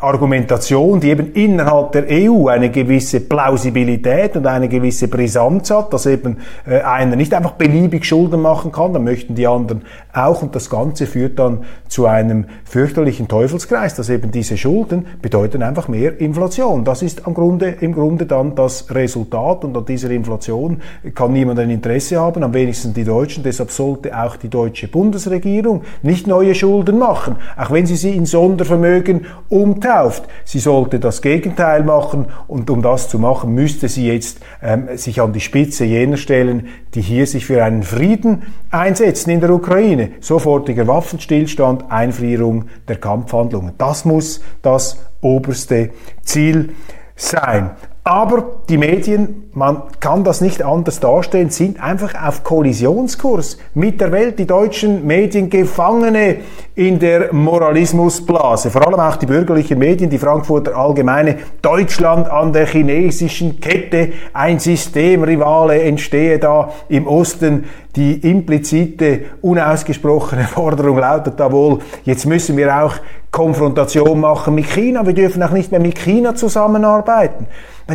Argumentation, 0.00 1.00
die 1.00 1.08
eben 1.08 1.32
innerhalb 1.32 1.92
der 1.92 2.04
EU 2.10 2.48
eine 2.48 2.68
gewisse 2.68 3.20
Plausibilität 3.20 4.36
und 4.36 4.46
eine 4.46 4.68
gewisse 4.68 5.08
Brisanz 5.08 5.70
hat, 5.70 5.94
dass 5.94 6.04
eben 6.04 6.36
äh, 6.66 6.82
einer 6.82 7.16
nicht 7.16 7.32
einfach 7.32 7.52
beliebig 7.52 8.04
Schulden 8.04 8.42
machen 8.42 8.72
kann, 8.72 8.92
dann 8.92 9.04
möchten 9.04 9.34
die 9.34 9.46
anderen 9.46 9.86
auch 10.18 10.42
und 10.42 10.54
das 10.54 10.68
Ganze 10.68 11.06
führt 11.06 11.38
dann 11.38 11.64
zu 11.88 12.06
einem 12.06 12.46
fürchterlichen 12.64 13.28
Teufelskreis, 13.28 13.94
dass 13.94 14.10
eben 14.10 14.30
diese 14.30 14.56
Schulden 14.56 15.06
bedeuten 15.22 15.62
einfach 15.62 15.88
mehr 15.88 16.20
Inflation. 16.20 16.84
Das 16.84 17.02
ist 17.02 17.26
am 17.26 17.34
Grunde, 17.34 17.76
im 17.80 17.94
Grunde 17.94 18.26
dann 18.26 18.54
das 18.54 18.92
Resultat 18.94 19.64
und 19.64 19.76
an 19.76 19.84
dieser 19.84 20.10
Inflation 20.10 20.80
kann 21.14 21.32
niemand 21.32 21.58
ein 21.60 21.70
Interesse 21.70 22.20
haben, 22.20 22.42
am 22.42 22.54
wenigsten 22.54 22.92
die 22.94 23.04
Deutschen. 23.04 23.42
Deshalb 23.42 23.70
sollte 23.70 24.18
auch 24.18 24.36
die 24.36 24.48
deutsche 24.48 24.88
Bundesregierung 24.88 25.82
nicht 26.02 26.26
neue 26.26 26.54
Schulden 26.54 26.98
machen, 26.98 27.36
auch 27.56 27.70
wenn 27.70 27.86
sie 27.86 27.96
sie 27.96 28.16
in 28.16 28.26
Sondervermögen 28.26 29.26
umtauft. 29.48 30.24
Sie 30.44 30.58
sollte 30.58 30.98
das 30.98 31.22
Gegenteil 31.22 31.84
machen 31.84 32.26
und 32.46 32.68
um 32.70 32.82
das 32.82 33.08
zu 33.08 33.18
machen, 33.18 33.54
müsste 33.54 33.88
sie 33.88 34.08
jetzt 34.08 34.40
ähm, 34.62 34.88
sich 34.96 35.20
an 35.20 35.32
die 35.32 35.40
Spitze 35.40 35.84
jener 35.84 36.16
stellen, 36.16 36.68
die 36.94 37.00
hier 37.00 37.26
sich 37.26 37.46
für 37.46 37.62
einen 37.62 37.82
Frieden 37.82 38.42
einsetzen 38.70 39.30
in 39.30 39.40
der 39.40 39.50
Ukraine. 39.50 40.07
Sofortiger 40.20 40.86
Waffenstillstand, 40.86 41.90
Einfrierung 41.90 42.66
der 42.86 42.96
Kampfhandlungen. 42.96 43.72
Das 43.78 44.04
muss 44.04 44.40
das 44.62 45.04
oberste 45.20 45.90
Ziel 46.22 46.70
sein. 47.16 47.70
Aber 48.04 48.62
die 48.68 48.78
Medien, 48.78 49.47
man 49.52 49.82
kann 50.00 50.24
das 50.24 50.40
nicht 50.40 50.62
anders 50.62 51.00
darstellen, 51.00 51.50
sind 51.50 51.82
einfach 51.82 52.14
auf 52.22 52.44
Kollisionskurs 52.44 53.58
mit 53.74 54.00
der 54.00 54.12
Welt. 54.12 54.38
Die 54.38 54.46
deutschen 54.46 55.06
Medien 55.06 55.50
Gefangene 55.50 56.36
in 56.74 56.98
der 56.98 57.32
Moralismusblase. 57.32 58.70
Vor 58.70 58.86
allem 58.86 59.00
auch 59.00 59.16
die 59.16 59.26
bürgerlichen 59.26 59.78
Medien, 59.78 60.10
die 60.10 60.18
Frankfurter 60.18 60.76
Allgemeine, 60.76 61.38
Deutschland 61.62 62.28
an 62.30 62.52
der 62.52 62.66
chinesischen 62.66 63.60
Kette, 63.60 64.12
ein 64.32 64.58
Systemrivale 64.58 65.82
entstehe 65.82 66.38
da 66.38 66.70
im 66.88 67.06
Osten. 67.06 67.64
Die 67.96 68.30
implizite, 68.30 69.22
unausgesprochene 69.40 70.44
Forderung 70.44 70.98
lautet 70.98 71.40
da 71.40 71.50
wohl, 71.50 71.80
jetzt 72.04 72.26
müssen 72.26 72.56
wir 72.56 72.84
auch 72.84 72.94
Konfrontation 73.30 74.20
machen 74.20 74.54
mit 74.54 74.66
China. 74.66 75.06
Wir 75.06 75.14
dürfen 75.14 75.42
auch 75.42 75.50
nicht 75.50 75.70
mehr 75.70 75.80
mit 75.80 75.98
China 75.98 76.34
zusammenarbeiten. 76.34 77.46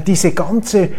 Diese 0.07 0.31
ganze 0.31 0.89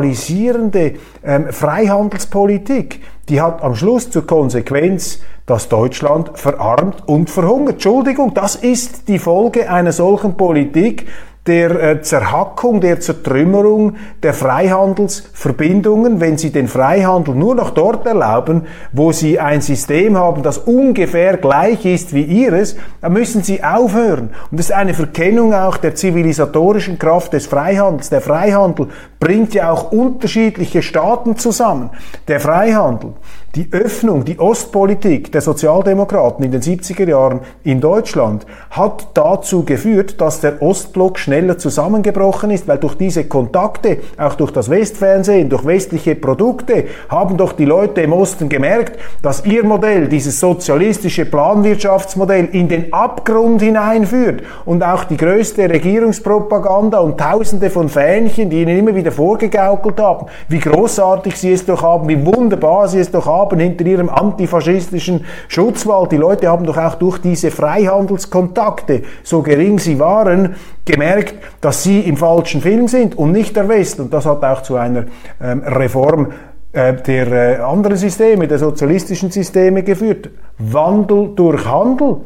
moralisierende 0.00 0.94
ähm, 1.22 1.52
Freihandelspolitik, 1.52 3.00
die 3.28 3.40
hat 3.40 3.62
am 3.62 3.74
Schluss 3.74 4.10
zur 4.10 4.26
Konsequenz, 4.26 5.20
dass 5.46 5.68
Deutschland 5.68 6.30
verarmt 6.34 7.06
und 7.06 7.28
verhungert. 7.28 7.74
Entschuldigung, 7.74 8.34
das 8.34 8.56
ist 8.56 9.08
die 9.08 9.18
Folge 9.18 9.70
einer 9.70 9.92
solchen 9.92 10.36
Politik, 10.36 11.06
der 11.50 11.82
äh, 11.82 12.00
Zerhackung, 12.00 12.80
der 12.80 13.00
Zertrümmerung 13.00 13.96
der 14.22 14.34
Freihandelsverbindungen, 14.34 16.20
wenn 16.20 16.38
sie 16.38 16.50
den 16.52 16.68
Freihandel 16.68 17.34
nur 17.34 17.56
noch 17.56 17.70
dort 17.70 18.06
erlauben, 18.06 18.68
wo 18.92 19.10
sie 19.10 19.40
ein 19.40 19.60
System 19.60 20.16
haben, 20.16 20.44
das 20.44 20.58
ungefähr 20.58 21.38
gleich 21.38 21.84
ist 21.84 22.14
wie 22.14 22.22
ihres, 22.22 22.76
dann 23.00 23.14
müssen 23.14 23.42
sie 23.42 23.64
aufhören. 23.64 24.30
Und 24.52 24.60
das 24.60 24.66
ist 24.66 24.72
eine 24.76 24.94
Verkennung 24.94 25.52
auch 25.52 25.76
der 25.76 25.96
zivilisatorischen 25.96 27.00
Kraft 27.00 27.32
des 27.32 27.48
Freihandels. 27.48 28.10
Der 28.10 28.20
Freihandel 28.20 28.86
bringt 29.18 29.52
ja 29.52 29.72
auch 29.72 29.90
unterschiedliche 29.90 30.82
Staaten 30.82 31.36
zusammen. 31.36 31.90
Der 32.28 32.38
Freihandel, 32.38 33.14
die 33.56 33.68
Öffnung, 33.72 34.24
die 34.24 34.38
Ostpolitik 34.38 35.32
der 35.32 35.40
Sozialdemokraten 35.40 36.44
in 36.44 36.52
den 36.52 36.62
70er 36.62 37.08
Jahren 37.08 37.40
in 37.64 37.80
Deutschland 37.80 38.46
hat 38.70 39.08
dazu 39.14 39.64
geführt, 39.64 40.20
dass 40.20 40.40
der 40.40 40.62
Ostblock 40.62 41.18
schneller 41.18 41.58
zusammengebrochen 41.58 42.52
ist, 42.52 42.68
weil 42.68 42.78
durch 42.78 42.94
diese 42.94 43.24
Kontakte, 43.24 43.98
auch 44.16 44.36
durch 44.36 44.52
das 44.52 44.70
Westfernsehen, 44.70 45.48
durch 45.48 45.66
westliche 45.66 46.14
Produkte, 46.14 46.84
haben 47.08 47.36
doch 47.36 47.52
die 47.52 47.64
Leute 47.64 48.02
im 48.02 48.12
Osten 48.12 48.48
gemerkt, 48.48 49.00
dass 49.20 49.44
ihr 49.44 49.64
Modell, 49.64 50.06
dieses 50.06 50.38
sozialistische 50.38 51.24
Planwirtschaftsmodell, 51.24 52.50
in 52.52 52.68
den 52.68 52.92
Abgrund 52.92 53.62
hineinführt. 53.62 54.44
Und 54.64 54.84
auch 54.84 55.02
die 55.02 55.16
größte 55.16 55.68
Regierungspropaganda 55.68 57.00
und 57.00 57.18
tausende 57.18 57.68
von 57.68 57.88
Fähnchen, 57.88 58.48
die 58.48 58.62
ihnen 58.62 58.78
immer 58.78 58.94
wieder 58.94 59.10
vorgegaukelt 59.10 59.98
haben, 59.98 60.26
wie 60.48 60.60
großartig 60.60 61.36
sie 61.36 61.52
es 61.52 61.66
doch 61.66 61.82
haben, 61.82 62.08
wie 62.08 62.24
wunderbar 62.24 62.86
sie 62.86 63.00
es 63.00 63.10
doch 63.10 63.26
haben 63.26 63.39
hinter 63.58 63.86
ihrem 63.86 64.08
antifaschistischen 64.08 65.24
Schutzwall. 65.48 66.08
Die 66.08 66.16
Leute 66.16 66.48
haben 66.48 66.66
doch 66.66 66.76
auch 66.76 66.96
durch 66.96 67.18
diese 67.18 67.50
Freihandelskontakte, 67.50 69.02
so 69.22 69.42
gering 69.42 69.78
sie 69.78 69.98
waren, 69.98 70.56
gemerkt, 70.84 71.34
dass 71.60 71.82
sie 71.82 72.00
im 72.00 72.16
falschen 72.16 72.60
Film 72.60 72.88
sind 72.88 73.16
und 73.16 73.32
nicht 73.32 73.56
der 73.56 73.68
Westen. 73.68 74.02
Und 74.02 74.12
das 74.12 74.26
hat 74.26 74.42
auch 74.44 74.62
zu 74.62 74.76
einer 74.76 75.04
ähm, 75.40 75.62
Reform 75.64 76.32
äh, 76.72 76.94
der 76.94 77.26
äh, 77.32 77.56
anderen 77.62 77.96
Systeme, 77.96 78.46
der 78.46 78.58
sozialistischen 78.58 79.30
Systeme 79.30 79.82
geführt. 79.82 80.30
Wandel 80.58 81.30
durch 81.34 81.66
Handel. 81.66 82.18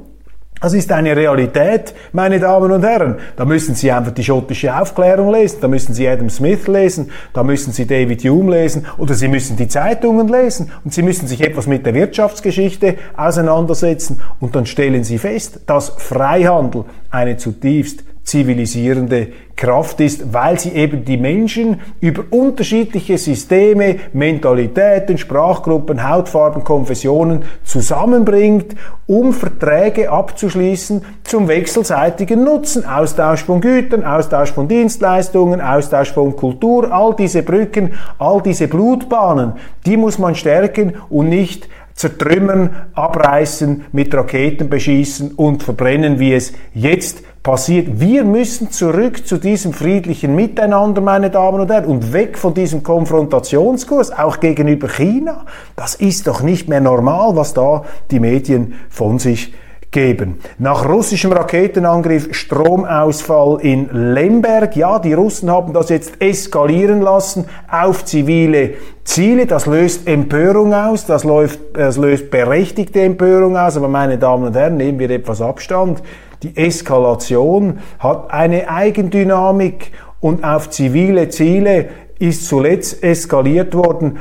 Das 0.65 0.73
ist 0.73 0.91
eine 0.93 1.15
Realität, 1.15 1.93
meine 2.13 2.41
Damen 2.41 2.73
und 2.73 2.83
Herren. 2.83 3.17
Da 3.37 3.45
müssen 3.45 3.75
Sie 3.75 3.93
einfach 3.93 4.13
die 4.13 4.25
schottische 4.25 4.75
Aufklärung 4.75 5.31
lesen, 5.31 5.59
da 5.61 5.69
müssen 5.69 5.93
Sie 5.93 6.09
Adam 6.09 6.31
Smith 6.31 6.67
lesen, 6.69 7.11
da 7.35 7.43
müssen 7.43 7.75
Sie 7.75 7.87
David 7.87 8.25
Hume 8.25 8.53
lesen 8.53 8.87
oder 8.97 9.13
Sie 9.13 9.29
müssen 9.29 9.59
die 9.59 9.69
Zeitungen 9.69 10.27
lesen 10.27 10.73
und 10.83 10.95
Sie 10.95 11.03
müssen 11.03 11.29
sich 11.29 11.43
etwas 11.43 11.67
mit 11.67 11.85
der 11.85 11.93
Wirtschaftsgeschichte 11.93 12.97
auseinandersetzen 13.15 14.23
und 14.41 14.57
dann 14.57 14.65
stellen 14.65 15.05
Sie 15.05 15.19
fest, 15.19 15.61
dass 15.67 15.91
Freihandel 15.99 16.87
eine 17.11 17.37
zutiefst 17.37 18.03
zivilisierende 18.25 19.29
Kraft 19.55 20.01
ist, 20.01 20.33
weil 20.33 20.59
sie 20.59 20.71
eben 20.71 21.05
die 21.05 21.19
Menschen 21.19 21.81
über 22.01 22.25
unterschiedliche 22.31 23.19
Systeme, 23.19 23.97
Mentalitäten, 24.13 25.19
Sprachgruppen, 25.19 26.09
Hautfarben, 26.09 26.65
Konfessionen 26.65 27.43
zusammenbringt, 27.65 28.75
um 29.07 29.33
Verträge 29.33 30.11
abzuschließen 30.11 31.05
zum 31.23 31.49
wechselseitigen 31.49 32.43
Nutzen. 32.43 32.87
Austausch 32.87 33.45
von 33.45 33.61
Gütern, 33.61 34.05
Austausch 34.05 34.53
von 34.53 34.69
Dienstleistungen, 34.69 35.61
Austausch 35.61 36.13
von 36.13 36.35
Kultur, 36.35 36.91
all 36.91 37.15
diese 37.15 37.43
Brücken, 37.43 37.93
all 38.19 38.41
diese 38.43 38.69
Blutbahnen, 38.69 39.53
die 39.85 39.99
muss 39.99 40.19
man 40.19 40.35
stärken 40.35 40.95
und 41.11 41.29
nicht 41.29 41.69
zertrümmern, 41.95 42.71
abreißen, 42.95 43.85
mit 43.93 44.15
Raketen 44.15 44.69
beschießen 44.69 45.33
und 45.33 45.63
verbrennen, 45.63 46.19
wie 46.19 46.35
es 46.35 46.53
jetzt 46.75 47.23
passiert. 47.43 48.01
Wir 48.01 48.25
müssen 48.25 48.71
zurück 48.71 49.27
zu 49.27 49.37
diesem 49.37 49.73
friedlichen 49.73 50.35
Miteinander, 50.35 51.01
meine 51.01 51.31
Damen 51.31 51.61
und 51.61 51.71
Herren, 51.71 51.85
und 51.85 52.13
weg 52.13 52.37
von 52.37 52.55
diesem 52.55 52.83
Konfrontationskurs, 52.83 54.11
auch 54.11 54.41
gegenüber 54.41 54.89
China. 54.89 55.45
Das 55.77 55.95
ist 55.95 56.27
doch 56.27 56.43
nicht 56.43 56.69
mehr 56.69 56.81
normal, 56.81 57.37
was 57.37 57.55
da 57.55 57.85
die 58.11 58.19
Medien 58.19 58.75
von 58.89 59.19
sich 59.19 59.55
geben. 59.95 60.41
Nach 60.59 60.87
russischem 60.87 61.33
Raketenangriff 61.33 62.35
Stromausfall 62.35 63.61
in 63.63 63.89
Lemberg. 64.13 64.77
Ja, 64.77 64.99
die 64.99 65.15
Russen 65.15 65.51
haben 65.51 65.73
das 65.73 65.89
jetzt 65.89 66.21
eskalieren 66.21 67.01
lassen 67.01 67.47
auf 67.71 68.05
zivile 68.05 68.75
Ziele. 69.05 69.47
Das 69.47 69.67
löst 69.67 70.07
Empörung 70.09 70.75
aus, 70.75 71.07
das, 71.07 71.25
läuft, 71.25 71.61
das 71.73 71.97
löst 71.97 72.31
berechtigte 72.31 73.03
Empörung 73.03 73.57
aus. 73.57 73.77
Aber 73.77 73.89
meine 73.89 74.19
Damen 74.19 74.45
und 74.45 74.57
Herren, 74.57 74.77
nehmen 74.77 74.99
wir 74.99 75.09
etwas 75.11 75.41
Abstand. 75.41 76.03
Die 76.43 76.57
Eskalation 76.57 77.79
hat 78.01 78.31
eine 78.33 78.69
Eigendynamik 78.69 79.93
und 80.21 80.43
auf 80.45 80.71
zivile 80.71 81.29
Ziele 81.29 81.89
ist 82.19 82.47
zuletzt 82.49 83.03
eskaliert 83.03 83.75
worden 83.75 84.19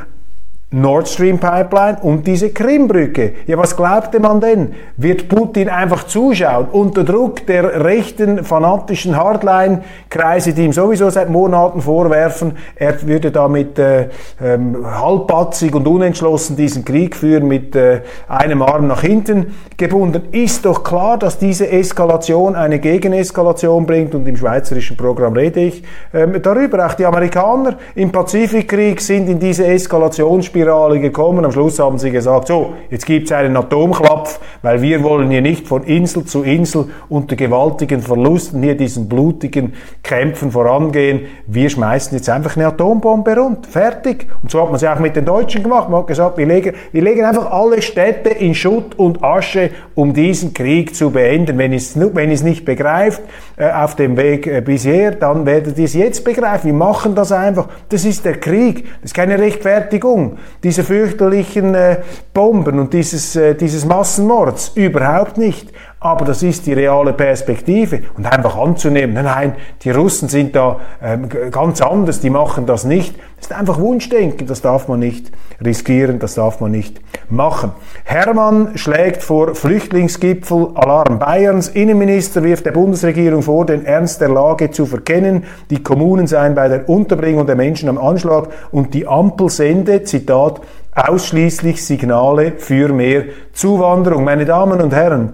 Nord 0.73 1.07
Stream 1.07 1.37
Pipeline 1.37 1.99
und 2.01 2.25
diese 2.25 2.49
Krimbrücke. 2.49 3.33
Ja, 3.45 3.59
was 3.59 3.77
glaubte 3.77 4.19
man 4.19 4.41
denn? 4.41 4.73
Wird 4.97 5.29
Putin 5.29 5.69
einfach 5.69 6.05
zuschauen 6.05 6.65
unter 6.71 7.03
Druck 7.03 7.45
der 7.45 7.85
rechten, 7.85 8.43
fanatischen 8.43 9.15
Hardline-Kreise, 9.15 10.53
die 10.53 10.65
ihm 10.65 10.73
sowieso 10.73 11.11
seit 11.11 11.29
Monaten 11.29 11.79
vorwerfen, 11.79 12.53
er 12.75 12.99
würde 13.03 13.29
damit 13.29 13.77
äh, 13.77 14.09
ähm, 14.43 14.83
halbpatzig 14.83 15.75
und 15.75 15.87
unentschlossen 15.87 16.55
diesen 16.55 16.83
Krieg 16.83 17.15
führen, 17.15 17.47
mit 17.47 17.75
äh, 17.75 18.01
einem 18.27 18.63
Arm 18.63 18.87
nach 18.87 19.01
hinten 19.01 19.53
gebunden. 19.77 20.23
Ist 20.31 20.65
doch 20.65 20.83
klar, 20.83 21.19
dass 21.19 21.37
diese 21.37 21.69
Eskalation 21.69 22.55
eine 22.55 22.79
Gegeneskalation 22.79 23.85
bringt 23.85 24.15
und 24.15 24.27
im 24.27 24.37
schweizerischen 24.37 24.97
Programm 24.97 25.33
rede 25.33 25.59
ich 25.59 25.83
ähm, 26.15 26.41
darüber. 26.41 26.87
Auch 26.87 26.95
die 26.95 27.05
Amerikaner 27.05 27.77
im 27.93 28.11
Pazifikkrieg 28.11 28.99
sind 28.99 29.29
in 29.29 29.37
diese 29.37 29.67
Eskalationsspirale 29.67 30.62
Spirale 30.63 31.01
gekommen. 31.01 31.43
Am 31.43 31.51
Schluss 31.51 31.77
haben 31.79 31.97
sie 31.97 32.09
gesagt, 32.09 32.47
so, 32.47 32.73
jetzt 32.89 33.05
gibt 33.05 33.25
es 33.25 33.33
einen 33.33 33.57
Atomklapf, 33.57 34.39
weil 34.61 34.81
wir 34.81 35.03
wollen 35.03 35.29
hier 35.29 35.41
nicht 35.41 35.67
von 35.67 35.83
Insel 35.83 36.23
zu 36.23 36.43
Insel 36.43 36.85
unter 37.09 37.35
gewaltigen 37.35 37.99
Verlusten 37.99 38.63
hier 38.63 38.77
diesen 38.77 39.09
blutigen 39.09 39.73
Kämpfen 40.03 40.51
vorangehen. 40.51 41.23
Wir 41.47 41.69
schmeißen 41.69 42.17
jetzt 42.17 42.29
einfach 42.29 42.55
eine 42.55 42.67
Atombombe 42.67 43.35
rund. 43.35 43.67
Fertig. 43.67 44.27
Und 44.41 44.51
so 44.51 44.61
hat 44.61 44.67
man 44.67 44.75
es 44.75 44.85
auch 44.85 44.99
mit 44.99 45.17
den 45.17 45.25
Deutschen 45.25 45.63
gemacht. 45.63 45.89
Man 45.89 45.99
hat 45.99 46.07
gesagt, 46.07 46.37
wir 46.37 46.45
legen, 46.45 46.75
wir 46.93 47.01
legen 47.01 47.25
einfach 47.25 47.51
alle 47.51 47.81
Städte 47.81 48.29
in 48.29 48.55
Schutt 48.55 48.97
und 48.97 49.21
Asche, 49.21 49.69
um 49.95 50.13
diesen 50.13 50.53
Krieg 50.53 50.95
zu 50.95 51.11
beenden. 51.11 51.57
Wenn 51.57 51.73
es, 51.73 51.99
wenn 51.99 52.29
nicht 52.29 52.63
begreift, 52.63 53.21
äh, 53.57 53.69
auf 53.69 53.97
dem 53.97 54.15
Weg 54.15 54.47
äh, 54.47 54.61
bisher, 54.61 55.11
dann 55.11 55.45
werdet 55.45 55.77
ihr 55.77 55.85
es 55.85 55.93
jetzt 55.93 56.23
begreifen. 56.23 56.67
Wir 56.67 56.73
machen 56.73 57.15
das 57.15 57.33
einfach. 57.33 57.67
Das 57.89 58.05
ist 58.05 58.23
der 58.23 58.39
Krieg. 58.39 58.85
Das 59.01 59.11
ist 59.11 59.13
keine 59.13 59.37
Rechtfertigung 59.37 60.37
diese 60.61 60.83
fürchterlichen 60.83 61.73
äh, 61.75 62.01
Bomben 62.33 62.79
und 62.79 62.93
dieses, 62.93 63.35
äh, 63.35 63.55
dieses 63.55 63.85
Massenmords. 63.85 64.71
Überhaupt 64.75 65.37
nicht. 65.37 65.71
Aber 66.03 66.25
das 66.25 66.43
ist 66.43 66.65
die 66.65 66.73
reale 66.73 67.13
Perspektive. 67.13 68.01
Und 68.17 68.25
einfach 68.25 68.57
anzunehmen, 68.57 69.13
nein, 69.15 69.25
nein, 69.25 69.55
die 69.81 69.91
Russen 69.91 70.27
sind 70.27 70.55
da 70.55 70.79
ähm, 71.01 71.29
ganz 71.49 71.81
anders, 71.81 72.19
die 72.19 72.29
machen 72.29 72.65
das 72.65 72.83
nicht. 72.83 73.15
Das 73.37 73.47
ist 73.47 73.57
einfach 73.57 73.79
Wunschdenken, 73.79 74.47
das 74.47 74.61
darf 74.61 74.87
man 74.87 74.99
nicht 74.99 75.31
riskieren, 75.63 76.19
das 76.19 76.35
darf 76.35 76.59
man 76.59 76.71
nicht 76.71 77.01
machen. 77.29 77.71
Hermann 78.03 78.77
schlägt 78.77 79.23
vor 79.23 79.55
Flüchtlingsgipfel 79.55 80.71
Alarm 80.75 81.19
Bayerns. 81.19 81.69
Innenminister 81.69 82.43
wirft 82.43 82.65
der 82.65 82.71
Bundesregierung 82.71 83.41
vor, 83.41 83.65
den 83.65 83.85
Ernst 83.85 84.19
der 84.21 84.29
Lage 84.29 84.71
zu 84.71 84.85
verkennen. 84.85 85.43
Die 85.69 85.81
Kommunen 85.81 86.27
seien 86.27 86.55
bei 86.55 86.67
der 86.67 86.87
Unterbringung 86.89 87.45
der 87.45 87.55
Menschen 87.55 87.87
am 87.87 87.97
Anschlag 87.97 88.49
und 88.71 88.93
die 88.93 89.07
Ampel 89.07 89.49
sende, 89.49 90.03
Zitat, 90.03 90.61
ausschließlich 90.95 91.83
Signale 91.83 92.53
für 92.57 92.89
mehr 92.89 93.23
Zuwanderung. 93.53 94.23
Meine 94.23 94.45
Damen 94.45 94.81
und 94.81 94.93
Herren, 94.93 95.33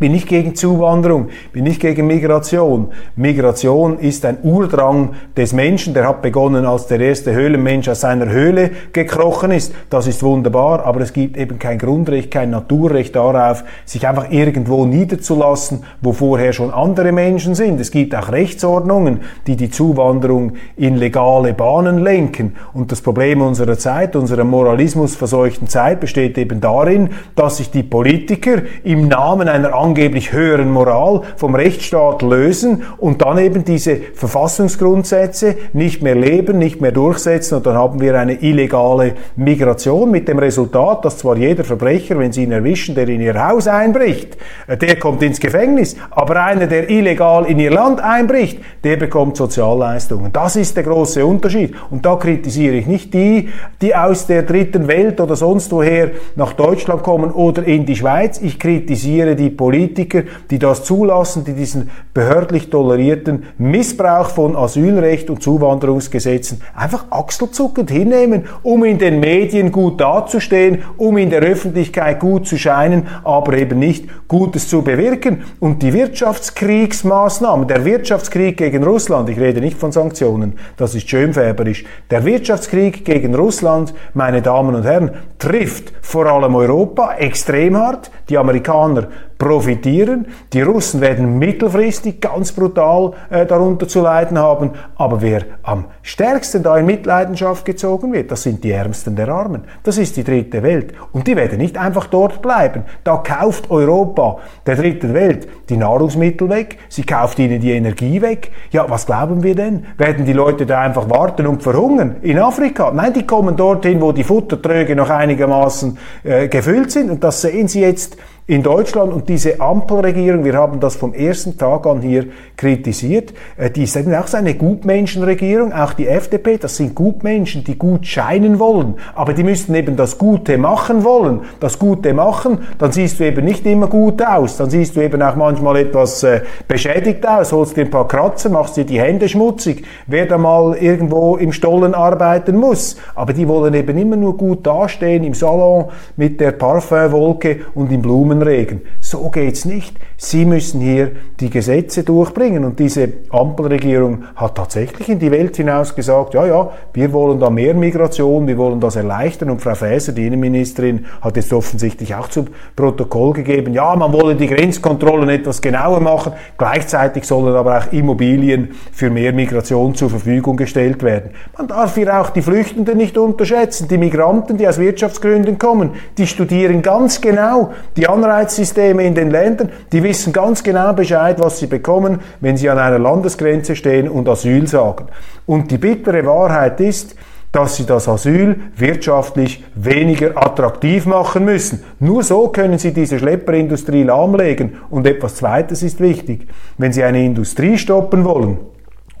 bin 0.00 0.12
nicht 0.12 0.28
gegen 0.28 0.54
Zuwanderung, 0.56 1.28
bin 1.52 1.64
nicht 1.64 1.80
gegen 1.80 2.06
Migration. 2.06 2.88
Migration 3.16 3.98
ist 3.98 4.24
ein 4.24 4.38
Urdrang 4.42 5.10
des 5.36 5.52
Menschen, 5.52 5.92
der 5.92 6.08
hat 6.08 6.22
begonnen, 6.22 6.64
als 6.64 6.86
der 6.86 7.00
erste 7.00 7.34
Höhlenmensch 7.34 7.88
aus 7.88 8.00
seiner 8.00 8.30
Höhle 8.30 8.70
gekrochen 8.92 9.52
ist. 9.52 9.74
Das 9.90 10.06
ist 10.06 10.22
wunderbar, 10.22 10.86
aber 10.86 11.02
es 11.02 11.12
gibt 11.12 11.36
eben 11.36 11.58
kein 11.58 11.78
Grundrecht, 11.78 12.30
kein 12.30 12.50
Naturrecht 12.50 13.14
darauf, 13.14 13.62
sich 13.84 14.08
einfach 14.08 14.30
irgendwo 14.30 14.86
niederzulassen, 14.86 15.84
wo 16.00 16.12
vorher 16.12 16.54
schon 16.54 16.72
andere 16.72 17.12
Menschen 17.12 17.54
sind. 17.54 17.78
Es 17.78 17.90
gibt 17.90 18.14
auch 18.14 18.32
Rechtsordnungen, 18.32 19.20
die 19.46 19.56
die 19.56 19.70
Zuwanderung 19.70 20.54
in 20.76 20.96
legale 20.96 21.52
Bahnen 21.52 21.98
lenken. 21.98 22.56
Und 22.72 22.90
das 22.90 23.02
Problem 23.02 23.42
unserer 23.42 23.76
Zeit, 23.76 24.16
unserer 24.16 24.44
moralismusverseuchten 24.44 25.68
Zeit 25.68 26.00
besteht 26.00 26.38
eben 26.38 26.62
darin, 26.62 27.10
dass 27.36 27.58
sich 27.58 27.70
die 27.70 27.82
Politiker 27.82 28.62
im 28.82 29.06
Namen 29.06 29.46
einer 29.46 29.74
angeblich 29.90 30.32
höheren 30.32 30.70
Moral 30.70 31.22
vom 31.36 31.56
Rechtsstaat 31.56 32.22
lösen 32.22 32.84
und 32.98 33.22
dann 33.22 33.38
eben 33.38 33.64
diese 33.64 33.96
Verfassungsgrundsätze 33.96 35.56
nicht 35.72 36.00
mehr 36.00 36.14
leben, 36.14 36.58
nicht 36.58 36.80
mehr 36.80 36.92
durchsetzen 36.92 37.56
und 37.56 37.66
dann 37.66 37.74
haben 37.74 38.00
wir 38.00 38.16
eine 38.16 38.34
illegale 38.34 39.14
Migration 39.34 40.12
mit 40.12 40.28
dem 40.28 40.38
Resultat, 40.38 41.04
dass 41.04 41.18
zwar 41.18 41.36
jeder 41.36 41.64
Verbrecher, 41.64 42.18
wenn 42.18 42.30
sie 42.30 42.44
ihn 42.44 42.52
erwischen, 42.52 42.94
der 42.94 43.08
in 43.08 43.20
ihr 43.20 43.48
Haus 43.48 43.66
einbricht, 43.66 44.36
äh, 44.68 44.76
der 44.76 44.96
kommt 44.96 45.22
ins 45.22 45.40
Gefängnis, 45.40 45.96
aber 46.10 46.40
einer, 46.44 46.68
der 46.68 46.88
illegal 46.88 47.46
in 47.46 47.58
ihr 47.58 47.72
Land 47.72 48.00
einbricht, 48.00 48.60
der 48.84 48.96
bekommt 48.96 49.36
Sozialleistungen. 49.36 50.32
Das 50.32 50.54
ist 50.54 50.76
der 50.76 50.84
große 50.84 51.26
Unterschied. 51.26 51.74
Und 51.90 52.06
da 52.06 52.14
kritisiere 52.14 52.76
ich 52.76 52.86
nicht 52.86 53.12
die, 53.12 53.48
die 53.82 53.94
aus 53.94 54.26
der 54.26 54.44
dritten 54.44 54.86
Welt 54.86 55.20
oder 55.20 55.34
sonst 55.34 55.72
woher 55.72 56.12
nach 56.36 56.52
Deutschland 56.52 57.02
kommen 57.02 57.32
oder 57.32 57.64
in 57.64 57.84
die 57.86 57.96
Schweiz. 57.96 58.40
Ich 58.40 58.58
kritisiere 58.58 59.34
die 59.34 59.50
Politik 59.50 59.79
Politiker, 59.80 60.24
die 60.50 60.58
das 60.58 60.84
zulassen, 60.84 61.44
die 61.44 61.54
diesen 61.54 61.90
behördlich 62.12 62.68
tolerierten 62.68 63.44
Missbrauch 63.56 64.28
von 64.28 64.54
Asylrecht 64.54 65.30
und 65.30 65.42
Zuwanderungsgesetzen 65.42 66.60
einfach 66.74 67.06
achselzuckend 67.10 67.90
hinnehmen, 67.90 68.44
um 68.62 68.84
in 68.84 68.98
den 68.98 69.20
Medien 69.20 69.72
gut 69.72 69.98
dazustehen, 69.98 70.82
um 70.98 71.16
in 71.16 71.30
der 71.30 71.40
Öffentlichkeit 71.40 72.20
gut 72.20 72.46
zu 72.46 72.58
scheinen, 72.58 73.06
aber 73.24 73.54
eben 73.54 73.78
nicht 73.78 74.06
Gutes 74.28 74.68
zu 74.68 74.82
bewirken. 74.82 75.44
Und 75.60 75.82
die 75.82 75.94
Wirtschaftskriegsmaßnahmen, 75.94 77.66
der 77.66 77.86
Wirtschaftskrieg 77.86 78.58
gegen 78.58 78.84
Russland, 78.84 79.30
ich 79.30 79.40
rede 79.40 79.60
nicht 79.60 79.78
von 79.78 79.92
Sanktionen, 79.92 80.58
das 80.76 80.94
ist 80.94 81.08
schönfärberisch, 81.08 81.84
der 82.10 82.26
Wirtschaftskrieg 82.26 83.04
gegen 83.06 83.34
Russland, 83.34 83.94
meine 84.12 84.42
Damen 84.42 84.74
und 84.74 84.84
Herren, 84.84 85.12
trifft 85.38 85.92
vor 86.02 86.26
allem 86.26 86.54
Europa 86.54 87.14
extrem 87.14 87.78
hart. 87.78 88.10
Die 88.28 88.36
Amerikaner 88.36 89.08
profitieren. 89.40 90.26
Die 90.52 90.60
Russen 90.60 91.00
werden 91.00 91.38
mittelfristig 91.38 92.20
ganz 92.20 92.52
brutal 92.52 93.12
äh, 93.30 93.46
darunter 93.46 93.88
zu 93.88 94.02
leiden 94.02 94.38
haben. 94.38 94.72
Aber 94.96 95.22
wer 95.22 95.42
am 95.62 95.86
stärksten 96.02 96.62
da 96.62 96.76
in 96.76 96.86
Mitleidenschaft 96.86 97.64
gezogen 97.64 98.12
wird, 98.12 98.30
das 98.30 98.42
sind 98.42 98.62
die 98.62 98.70
Ärmsten 98.70 99.16
der 99.16 99.28
Armen. 99.30 99.64
Das 99.82 99.96
ist 99.96 100.16
die 100.18 100.24
dritte 100.24 100.62
Welt. 100.62 100.92
Und 101.12 101.26
die 101.26 101.34
werden 101.34 101.58
nicht 101.58 101.78
einfach 101.78 102.06
dort 102.06 102.42
bleiben. 102.42 102.84
Da 103.02 103.16
kauft 103.16 103.70
Europa 103.70 104.38
der 104.66 104.76
dritten 104.76 105.14
Welt 105.14 105.48
die 105.70 105.78
Nahrungsmittel 105.78 106.50
weg, 106.50 106.76
sie 106.88 107.04
kauft 107.04 107.38
ihnen 107.38 107.60
die 107.60 107.72
Energie 107.72 108.20
weg. 108.20 108.50
Ja, 108.72 108.90
was 108.90 109.06
glauben 109.06 109.42
wir 109.42 109.54
denn? 109.54 109.86
Werden 109.96 110.26
die 110.26 110.34
Leute 110.34 110.66
da 110.66 110.80
einfach 110.80 111.08
warten 111.08 111.46
und 111.46 111.62
verhungern? 111.62 112.16
In 112.20 112.38
Afrika? 112.38 112.90
Nein, 112.90 113.14
die 113.14 113.26
kommen 113.26 113.56
dorthin, 113.56 114.02
wo 114.02 114.12
die 114.12 114.24
Futtertröge 114.24 114.94
noch 114.94 115.08
einigermaßen 115.08 115.96
äh, 116.24 116.48
gefüllt 116.48 116.90
sind. 116.90 117.10
Und 117.10 117.24
das 117.24 117.40
sehen 117.40 117.68
Sie 117.68 117.80
jetzt 117.80 118.18
in 118.50 118.64
Deutschland. 118.64 119.12
Und 119.12 119.28
diese 119.28 119.60
Ampelregierung, 119.60 120.44
wir 120.44 120.54
haben 120.54 120.80
das 120.80 120.96
vom 120.96 121.14
ersten 121.14 121.56
Tag 121.56 121.86
an 121.86 122.00
hier 122.00 122.26
kritisiert, 122.56 123.32
äh, 123.56 123.70
die 123.70 123.84
ist 123.84 123.96
eben 123.96 124.12
auch 124.12 124.26
so 124.26 124.38
eine 124.38 124.54
Gutmenschenregierung, 124.54 125.72
auch 125.72 125.92
die 125.92 126.08
FDP, 126.08 126.58
das 126.58 126.76
sind 126.76 126.96
Gutmenschen, 126.96 127.62
die 127.62 127.78
gut 127.78 128.06
scheinen 128.06 128.58
wollen, 128.58 128.96
aber 129.14 129.34
die 129.34 129.44
müssten 129.44 129.72
eben 129.76 129.94
das 129.94 130.18
Gute 130.18 130.58
machen 130.58 131.04
wollen. 131.04 131.42
Das 131.60 131.78
Gute 131.78 132.12
machen, 132.12 132.58
dann 132.78 132.90
siehst 132.90 133.20
du 133.20 133.24
eben 133.24 133.44
nicht 133.44 133.64
immer 133.66 133.86
gut 133.86 134.20
aus, 134.20 134.56
dann 134.56 134.68
siehst 134.68 134.96
du 134.96 135.00
eben 135.00 135.22
auch 135.22 135.36
manchmal 135.36 135.76
etwas 135.76 136.24
äh, 136.24 136.40
beschädigt 136.66 137.26
aus, 137.28 137.52
holst 137.52 137.76
dir 137.76 137.84
ein 137.84 137.90
paar 137.90 138.08
Kratzer, 138.08 138.48
machst 138.48 138.76
dir 138.76 138.84
die 138.84 139.00
Hände 139.00 139.28
schmutzig, 139.28 139.84
wer 140.08 140.26
da 140.26 140.38
mal 140.38 140.76
irgendwo 140.76 141.36
im 141.36 141.52
Stollen 141.52 141.94
arbeiten 141.94 142.56
muss. 142.56 142.96
Aber 143.14 143.32
die 143.32 143.46
wollen 143.46 143.74
eben 143.74 143.96
immer 143.96 144.16
nur 144.16 144.36
gut 144.36 144.66
dastehen 144.66 145.22
im 145.22 145.34
Salon 145.34 145.84
mit 146.16 146.40
der 146.40 146.50
Parfümwolke 146.50 147.60
und 147.74 147.92
im 147.92 148.02
Blumen 148.02 148.39
Regen. 148.42 148.82
So 149.00 149.28
geht's 149.30 149.64
nicht. 149.64 149.96
Sie 150.16 150.44
müssen 150.44 150.80
hier 150.80 151.12
die 151.40 151.50
Gesetze 151.50 152.02
durchbringen. 152.02 152.64
Und 152.64 152.78
diese 152.78 153.08
Ampelregierung 153.30 154.24
hat 154.36 154.56
tatsächlich 154.56 155.08
in 155.08 155.18
die 155.18 155.30
Welt 155.30 155.56
hinaus 155.56 155.94
gesagt, 155.94 156.34
ja, 156.34 156.46
ja, 156.46 156.70
wir 156.92 157.12
wollen 157.12 157.40
da 157.40 157.50
mehr 157.50 157.74
Migration, 157.74 158.46
wir 158.46 158.58
wollen 158.58 158.80
das 158.80 158.96
erleichtern. 158.96 159.50
Und 159.50 159.62
Frau 159.62 159.74
Faeser, 159.74 160.12
die 160.12 160.26
Innenministerin, 160.26 161.06
hat 161.20 161.36
jetzt 161.36 161.52
offensichtlich 161.52 162.14
auch 162.14 162.28
zum 162.28 162.48
Protokoll 162.76 163.32
gegeben, 163.32 163.72
ja, 163.72 163.94
man 163.96 164.12
wolle 164.12 164.34
die 164.36 164.46
Grenzkontrollen 164.46 165.28
etwas 165.28 165.60
genauer 165.62 166.00
machen. 166.00 166.32
Gleichzeitig 166.58 167.24
sollen 167.24 167.54
aber 167.54 167.78
auch 167.78 167.92
Immobilien 167.92 168.70
für 168.92 169.10
mehr 169.10 169.32
Migration 169.32 169.94
zur 169.94 170.10
Verfügung 170.10 170.56
gestellt 170.56 171.02
werden. 171.02 171.30
Man 171.56 171.68
darf 171.68 171.94
hier 171.94 172.20
auch 172.20 172.30
die 172.30 172.42
Flüchtenden 172.42 172.98
nicht 172.98 173.16
unterschätzen. 173.16 173.88
Die 173.88 173.98
Migranten, 173.98 174.56
die 174.56 174.68
aus 174.68 174.78
Wirtschaftsgründen 174.78 175.58
kommen, 175.58 175.90
die 176.18 176.26
studieren 176.26 176.82
ganz 176.82 177.20
genau 177.20 177.70
die 177.96 178.08
Anreizsysteme 178.30 179.04
in 179.04 179.14
den 179.14 179.30
Ländern, 179.30 179.70
die 179.92 180.02
wissen 180.02 180.32
ganz 180.32 180.62
genau 180.62 180.92
Bescheid, 180.92 181.40
was 181.40 181.58
sie 181.58 181.66
bekommen, 181.66 182.20
wenn 182.40 182.56
sie 182.56 182.70
an 182.70 182.78
einer 182.78 182.98
Landesgrenze 182.98 183.74
stehen 183.74 184.08
und 184.08 184.28
Asyl 184.28 184.66
sagen. 184.66 185.06
Und 185.46 185.70
die 185.70 185.78
bittere 185.78 186.24
Wahrheit 186.24 186.80
ist, 186.80 187.16
dass 187.50 187.76
sie 187.76 187.86
das 187.86 188.08
Asyl 188.08 188.56
wirtschaftlich 188.76 189.64
weniger 189.74 190.36
attraktiv 190.36 191.06
machen 191.06 191.44
müssen. 191.44 191.82
Nur 191.98 192.22
so 192.22 192.48
können 192.48 192.78
sie 192.78 192.92
diese 192.92 193.18
Schlepperindustrie 193.18 194.04
lahmlegen. 194.04 194.76
Und 194.88 195.06
etwas 195.08 195.34
Zweites 195.34 195.82
ist 195.82 195.98
wichtig. 195.98 196.46
Wenn 196.78 196.92
sie 196.92 197.02
eine 197.02 197.24
Industrie 197.24 197.76
stoppen 197.76 198.24
wollen, 198.24 198.58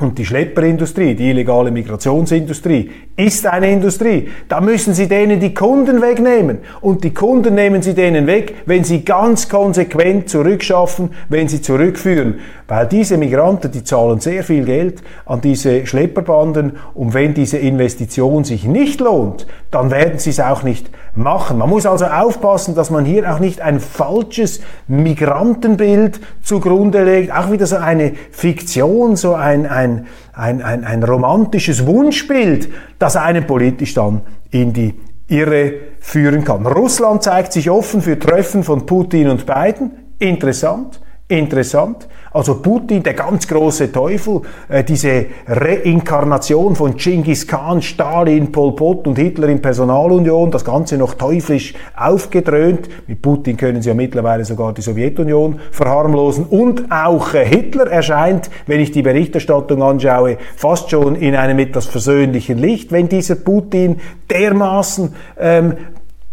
und 0.00 0.18
die 0.18 0.24
Schlepperindustrie, 0.24 1.14
die 1.14 1.28
illegale 1.28 1.70
Migrationsindustrie, 1.70 2.90
ist 3.16 3.46
eine 3.46 3.70
Industrie. 3.70 4.28
Da 4.48 4.62
müssen 4.62 4.94
Sie 4.94 5.08
denen 5.08 5.40
die 5.40 5.52
Kunden 5.52 6.00
wegnehmen. 6.00 6.60
Und 6.80 7.04
die 7.04 7.12
Kunden 7.12 7.54
nehmen 7.54 7.82
Sie 7.82 7.92
denen 7.92 8.26
weg, 8.26 8.54
wenn 8.64 8.82
Sie 8.82 9.04
ganz 9.04 9.50
konsequent 9.50 10.30
zurückschaffen, 10.30 11.10
wenn 11.28 11.48
Sie 11.48 11.60
zurückführen. 11.60 12.36
Weil 12.66 12.86
diese 12.86 13.18
Migranten, 13.18 13.70
die 13.72 13.84
zahlen 13.84 14.20
sehr 14.20 14.42
viel 14.42 14.64
Geld 14.64 15.02
an 15.26 15.42
diese 15.42 15.86
Schlepperbanden. 15.86 16.78
Und 16.94 17.12
wenn 17.12 17.34
diese 17.34 17.58
Investition 17.58 18.44
sich 18.44 18.64
nicht 18.64 19.00
lohnt, 19.00 19.46
dann 19.70 19.90
werden 19.90 20.18
Sie 20.18 20.30
es 20.30 20.40
auch 20.40 20.62
nicht 20.62 20.90
machen. 21.14 21.58
Man 21.58 21.68
muss 21.68 21.84
also 21.84 22.06
aufpassen, 22.06 22.74
dass 22.74 22.90
man 22.90 23.04
hier 23.04 23.30
auch 23.30 23.38
nicht 23.38 23.60
ein 23.60 23.80
falsches 23.80 24.62
Migrantenbild 24.88 26.20
zugrunde 26.42 27.04
legt. 27.04 27.32
Auch 27.32 27.50
wieder 27.50 27.66
so 27.66 27.76
eine 27.76 28.12
Fiktion, 28.30 29.16
so 29.16 29.34
ein, 29.34 29.66
ein 29.66 29.89
ein, 29.90 30.06
ein, 30.32 30.62
ein, 30.62 30.84
ein 30.84 31.02
romantisches 31.02 31.86
Wunschbild, 31.86 32.68
das 32.98 33.16
einen 33.16 33.46
politisch 33.46 33.94
dann 33.94 34.22
in 34.50 34.72
die 34.72 34.94
Irre 35.28 35.74
führen 36.00 36.44
kann. 36.44 36.66
Russland 36.66 37.22
zeigt 37.22 37.52
sich 37.52 37.70
offen 37.70 38.02
für 38.02 38.18
Treffen 38.18 38.64
von 38.64 38.86
Putin 38.86 39.28
und 39.28 39.46
Biden. 39.46 39.92
Interessant, 40.18 41.00
interessant. 41.30 42.08
Also 42.32 42.56
Putin, 42.56 43.02
der 43.02 43.14
ganz 43.14 43.48
große 43.48 43.90
Teufel, 43.90 44.42
äh, 44.68 44.84
diese 44.84 45.26
Reinkarnation 45.46 46.76
von 46.76 46.96
Genghis 46.96 47.46
Khan, 47.46 47.82
Stalin, 47.82 48.52
Pol 48.52 48.76
Pot 48.76 49.06
und 49.08 49.18
Hitler 49.18 49.48
in 49.48 49.60
Personalunion, 49.60 50.50
das 50.50 50.64
Ganze 50.64 50.96
noch 50.96 51.14
teuflisch 51.14 51.74
aufgedröhnt. 51.96 52.88
Mit 53.08 53.20
Putin 53.20 53.56
können 53.56 53.82
sie 53.82 53.88
ja 53.88 53.94
mittlerweile 53.94 54.44
sogar 54.44 54.72
die 54.72 54.82
Sowjetunion 54.82 55.58
verharmlosen. 55.72 56.44
Und 56.44 56.90
auch 56.90 57.34
äh, 57.34 57.44
Hitler 57.44 57.88
erscheint, 57.90 58.48
wenn 58.66 58.80
ich 58.80 58.92
die 58.92 59.02
Berichterstattung 59.02 59.82
anschaue, 59.82 60.38
fast 60.56 60.90
schon 60.90 61.16
in 61.16 61.34
einem 61.34 61.58
etwas 61.58 61.86
versöhnlichen 61.86 62.58
Licht, 62.58 62.92
wenn 62.92 63.08
dieser 63.08 63.34
Putin 63.34 63.96
dermaßen 64.30 65.14
ähm, 65.38 65.74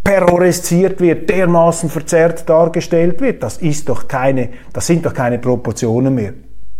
peroristiert 0.07 1.01
wird, 1.01 1.29
dermaßen 1.29 1.89
verzerrt 1.89 2.47
dargestellt 2.47 3.19
wird. 3.19 3.43
Das 3.43 3.57
ist 3.57 3.89
doch 3.89 4.07
keine, 4.07 4.51
das 4.71 4.87
sind 4.87 5.05
doch 5.05 5.13
keine 5.13 5.37
Proportionen 5.37 6.15
mehr. 6.15 6.33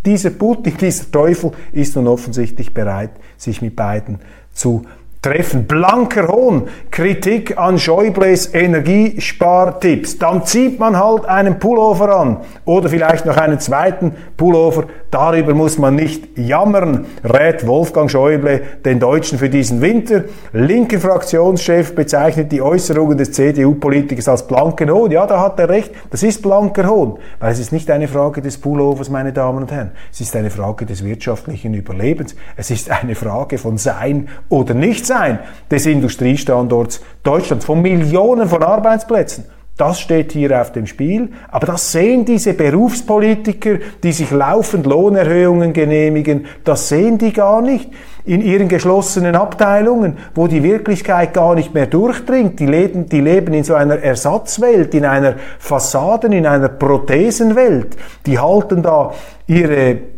Dieser 0.06 0.30
Putin, 0.30 0.74
dieser 0.80 1.10
Teufel 1.10 1.52
ist 1.72 1.94
nun 1.94 2.08
offensichtlich 2.08 2.72
bereit, 2.72 3.10
sich 3.36 3.60
mit 3.60 3.76
beiden 3.76 4.18
zu 4.54 4.82
treffen. 5.22 5.66
Blanker 5.66 6.28
Hohn, 6.28 6.68
Kritik 6.90 7.58
an 7.58 7.78
Schäubles 7.78 8.54
Energiespartipps. 8.54 10.18
Dann 10.18 10.44
zieht 10.44 10.78
man 10.78 10.98
halt 10.98 11.26
einen 11.26 11.58
Pullover 11.58 12.14
an 12.14 12.36
oder 12.64 12.88
vielleicht 12.88 13.26
noch 13.26 13.36
einen 13.36 13.58
zweiten 13.58 14.12
Pullover. 14.36 14.84
Darüber 15.10 15.54
muss 15.54 15.78
man 15.78 15.96
nicht 15.96 16.38
jammern, 16.38 17.06
rät 17.24 17.66
Wolfgang 17.66 18.10
Schäuble 18.10 18.60
den 18.84 19.00
Deutschen 19.00 19.38
für 19.38 19.48
diesen 19.48 19.80
Winter. 19.80 20.24
Linke 20.52 21.00
Fraktionschef 21.00 21.94
bezeichnet 21.94 22.52
die 22.52 22.62
Äußerungen 22.62 23.18
des 23.18 23.32
CDU-Politikers 23.32 24.28
als 24.28 24.46
blanken 24.46 24.90
Hohn. 24.90 25.10
Ja, 25.10 25.26
da 25.26 25.40
hat 25.40 25.58
er 25.58 25.68
recht. 25.68 25.90
Das 26.10 26.22
ist 26.22 26.42
blanker 26.42 26.88
Hohn, 26.88 27.18
weil 27.40 27.52
es 27.52 27.58
ist 27.58 27.72
nicht 27.72 27.90
eine 27.90 28.06
Frage 28.06 28.42
des 28.42 28.58
Pullovers, 28.58 29.08
meine 29.08 29.32
Damen 29.32 29.62
und 29.62 29.72
Herren. 29.72 29.92
Es 30.12 30.20
ist 30.20 30.36
eine 30.36 30.50
Frage 30.50 30.86
des 30.86 31.04
wirtschaftlichen 31.04 31.74
Überlebens. 31.74 32.36
Es 32.56 32.70
ist 32.70 32.90
eine 32.90 33.14
Frage 33.14 33.58
von 33.58 33.78
Sein 33.78 34.28
oder 34.48 34.74
Nicht 34.74 35.07
sein 35.08 35.40
des 35.70 35.86
Industriestandorts 35.86 37.02
Deutschlands, 37.24 37.64
von 37.64 37.82
Millionen 37.82 38.48
von 38.48 38.62
Arbeitsplätzen. 38.62 39.44
Das 39.78 40.00
steht 40.00 40.32
hier 40.32 40.60
auf 40.60 40.72
dem 40.72 40.86
Spiel. 40.86 41.30
Aber 41.52 41.68
das 41.68 41.92
sehen 41.92 42.24
diese 42.24 42.52
Berufspolitiker, 42.52 43.78
die 44.02 44.10
sich 44.10 44.32
laufend 44.32 44.86
Lohnerhöhungen 44.86 45.72
genehmigen, 45.72 46.46
das 46.64 46.88
sehen 46.88 47.16
die 47.16 47.32
gar 47.32 47.62
nicht 47.62 47.88
in 48.24 48.42
ihren 48.42 48.66
geschlossenen 48.68 49.36
Abteilungen, 49.36 50.18
wo 50.34 50.48
die 50.48 50.64
Wirklichkeit 50.64 51.32
gar 51.32 51.54
nicht 51.54 51.74
mehr 51.74 51.86
durchdringt. 51.86 52.58
Die 52.58 52.66
leben, 52.66 53.08
die 53.08 53.20
leben 53.20 53.54
in 53.54 53.62
so 53.62 53.74
einer 53.74 54.00
Ersatzwelt, 54.00 54.94
in 54.94 55.04
einer 55.04 55.36
Fassaden, 55.60 56.32
in 56.32 56.44
einer 56.44 56.68
Prothesenwelt. 56.68 57.96
Die 58.26 58.38
halten 58.38 58.82
da 58.82 59.12
ihre 59.46 60.17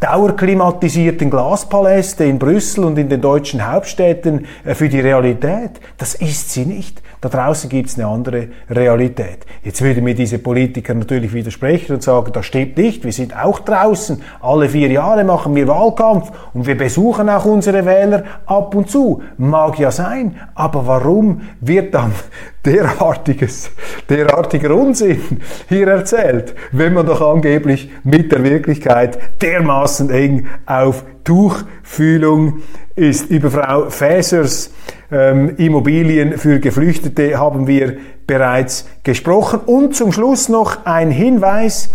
dauerklimatisierten 0.00 1.30
Glaspaläste 1.30 2.24
in 2.24 2.38
Brüssel 2.38 2.84
und 2.84 2.98
in 2.98 3.08
den 3.08 3.20
deutschen 3.20 3.70
Hauptstädten 3.70 4.46
äh, 4.64 4.74
für 4.74 4.88
die 4.88 5.00
Realität. 5.00 5.80
Das 5.96 6.14
ist 6.14 6.50
sie 6.50 6.66
nicht. 6.66 7.02
Da 7.20 7.28
draußen 7.28 7.68
gibt 7.68 7.88
es 7.88 7.98
eine 7.98 8.06
andere 8.06 8.46
Realität. 8.70 9.38
Jetzt 9.64 9.82
würden 9.82 10.04
mir 10.04 10.14
diese 10.14 10.38
Politiker 10.38 10.94
natürlich 10.94 11.32
widersprechen 11.32 11.94
und 11.94 12.02
sagen, 12.02 12.30
das 12.32 12.46
stimmt 12.46 12.76
nicht, 12.76 13.02
wir 13.04 13.12
sind 13.12 13.36
auch 13.36 13.58
draußen. 13.58 14.22
Alle 14.40 14.68
vier 14.68 14.88
Jahre 14.88 15.24
machen 15.24 15.56
wir 15.56 15.66
Wahlkampf 15.66 16.30
und 16.54 16.66
wir 16.68 16.76
besuchen 16.76 17.28
auch 17.28 17.44
unsere 17.44 17.84
Wähler 17.84 18.22
ab 18.46 18.72
und 18.76 18.88
zu. 18.88 19.20
Mag 19.36 19.80
ja 19.80 19.90
sein, 19.90 20.36
aber 20.54 20.86
warum 20.86 21.40
wird 21.60 21.92
dann 21.92 22.12
derartiges, 22.64 23.72
derartiger 24.08 24.72
Unsinn 24.76 25.40
hier 25.68 25.88
erzählt, 25.88 26.54
wenn 26.70 26.92
man 26.94 27.06
doch 27.06 27.20
angeblich 27.20 27.90
mit 28.04 28.30
der 28.30 28.44
Wirklichkeit 28.44 29.18
dermaßen 29.42 29.77
eng 30.10 30.46
auf 30.66 31.04
Tuchfühlung 31.24 32.62
ist. 32.94 33.30
Über 33.30 33.50
Frau 33.50 33.90
Fäsers 33.90 34.72
ähm, 35.10 35.56
Immobilien 35.56 36.38
für 36.38 36.58
Geflüchtete 36.58 37.38
haben 37.38 37.66
wir 37.66 37.96
bereits 38.26 38.88
gesprochen. 39.02 39.60
Und 39.66 39.94
zum 39.94 40.12
Schluss 40.12 40.48
noch 40.48 40.84
ein 40.84 41.10
Hinweis 41.10 41.90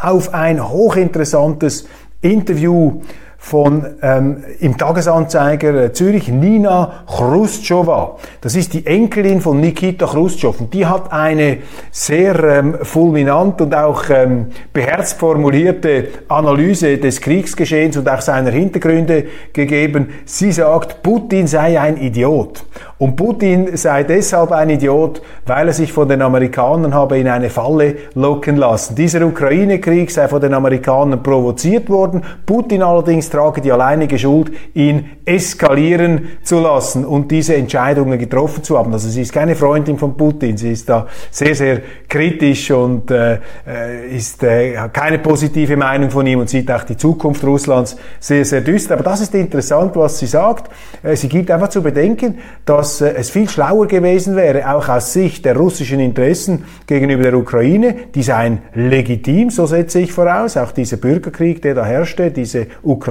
auf 0.00 0.34
ein 0.34 0.68
hochinteressantes 0.68 1.86
Interview 2.20 3.00
von 3.40 3.86
ähm, 4.02 4.42
im 4.58 4.76
Tagesanzeiger 4.76 5.84
äh, 5.84 5.92
Zürich 5.92 6.28
Nina 6.28 7.04
Chrustschova. 7.06 8.16
Das 8.40 8.56
ist 8.56 8.74
die 8.74 8.84
Enkelin 8.84 9.40
von 9.40 9.60
Nikita 9.60 10.06
Khrushchev 10.06 10.58
und 10.58 10.74
die 10.74 10.84
hat 10.84 11.12
eine 11.12 11.58
sehr 11.92 12.42
ähm, 12.42 12.76
fulminant 12.82 13.60
und 13.60 13.74
auch 13.74 14.10
ähm, 14.10 14.48
beherzt 14.72 15.18
formulierte 15.18 16.08
Analyse 16.26 16.98
des 16.98 17.20
Kriegsgeschehens 17.20 17.96
und 17.96 18.08
auch 18.08 18.20
seiner 18.20 18.50
Hintergründe 18.50 19.26
gegeben. 19.52 20.08
Sie 20.24 20.50
sagt, 20.50 21.02
Putin 21.02 21.46
sei 21.46 21.80
ein 21.80 21.96
Idiot 21.96 22.64
und 22.98 23.14
Putin 23.14 23.76
sei 23.76 24.02
deshalb 24.02 24.50
ein 24.50 24.70
Idiot, 24.70 25.22
weil 25.46 25.68
er 25.68 25.72
sich 25.72 25.92
von 25.92 26.08
den 26.08 26.20
Amerikanern 26.20 26.92
habe 26.92 27.18
in 27.18 27.28
eine 27.28 27.48
Falle 27.48 27.94
locken 28.14 28.56
lassen. 28.56 28.96
Dieser 28.96 29.24
Ukraine-Krieg 29.24 30.10
sei 30.10 30.26
von 30.26 30.40
den 30.40 30.52
Amerikanern 30.52 31.22
provoziert 31.22 31.88
worden. 31.88 32.22
Putin 32.44 32.82
allerdings 32.82 33.27
trage 33.30 33.60
die 33.60 33.72
alleinige 33.72 34.18
Schuld, 34.18 34.52
ihn 34.74 35.10
eskalieren 35.24 36.28
zu 36.42 36.60
lassen 36.60 37.04
und 37.04 37.30
diese 37.30 37.54
Entscheidungen 37.54 38.18
getroffen 38.18 38.62
zu 38.62 38.78
haben. 38.78 38.92
Also 38.92 39.08
sie 39.08 39.22
ist 39.22 39.32
keine 39.32 39.56
Freundin 39.56 39.98
von 39.98 40.16
Putin. 40.16 40.56
Sie 40.56 40.72
ist 40.72 40.88
da 40.88 41.06
sehr, 41.30 41.54
sehr 41.54 41.80
kritisch 42.08 42.70
und 42.70 43.10
äh, 43.10 43.34
äh 43.66 44.16
ist 44.16 44.42
äh, 44.42 44.74
keine 44.92 45.18
positive 45.18 45.76
Meinung 45.76 46.10
von 46.10 46.26
ihm 46.26 46.40
und 46.40 46.48
sieht 46.48 46.70
auch 46.70 46.84
die 46.84 46.96
Zukunft 46.96 47.44
Russlands 47.44 47.96
sehr, 48.20 48.44
sehr 48.44 48.62
düster. 48.62 48.94
Aber 48.94 49.04
das 49.04 49.20
ist 49.20 49.34
interessant, 49.34 49.94
was 49.96 50.18
sie 50.18 50.26
sagt. 50.26 50.70
Äh, 51.02 51.16
sie 51.16 51.28
gibt 51.28 51.50
einfach 51.50 51.68
zu 51.68 51.82
bedenken, 51.82 52.38
dass 52.64 53.00
äh, 53.00 53.14
es 53.16 53.30
viel 53.30 53.48
schlauer 53.48 53.86
gewesen 53.86 54.36
wäre, 54.36 54.74
auch 54.74 54.88
aus 54.88 55.12
Sicht 55.12 55.44
der 55.44 55.56
russischen 55.56 56.00
Interessen 56.00 56.64
gegenüber 56.86 57.24
der 57.24 57.34
Ukraine, 57.34 57.94
die 58.14 58.22
seien 58.22 58.58
legitim, 58.74 59.50
so 59.50 59.66
setze 59.66 60.00
ich 60.00 60.12
voraus, 60.12 60.56
auch 60.56 60.72
dieser 60.72 60.96
Bürgerkrieg, 60.96 61.62
der 61.62 61.74
da 61.74 61.84
herrschte, 61.84 62.30
diese 62.30 62.66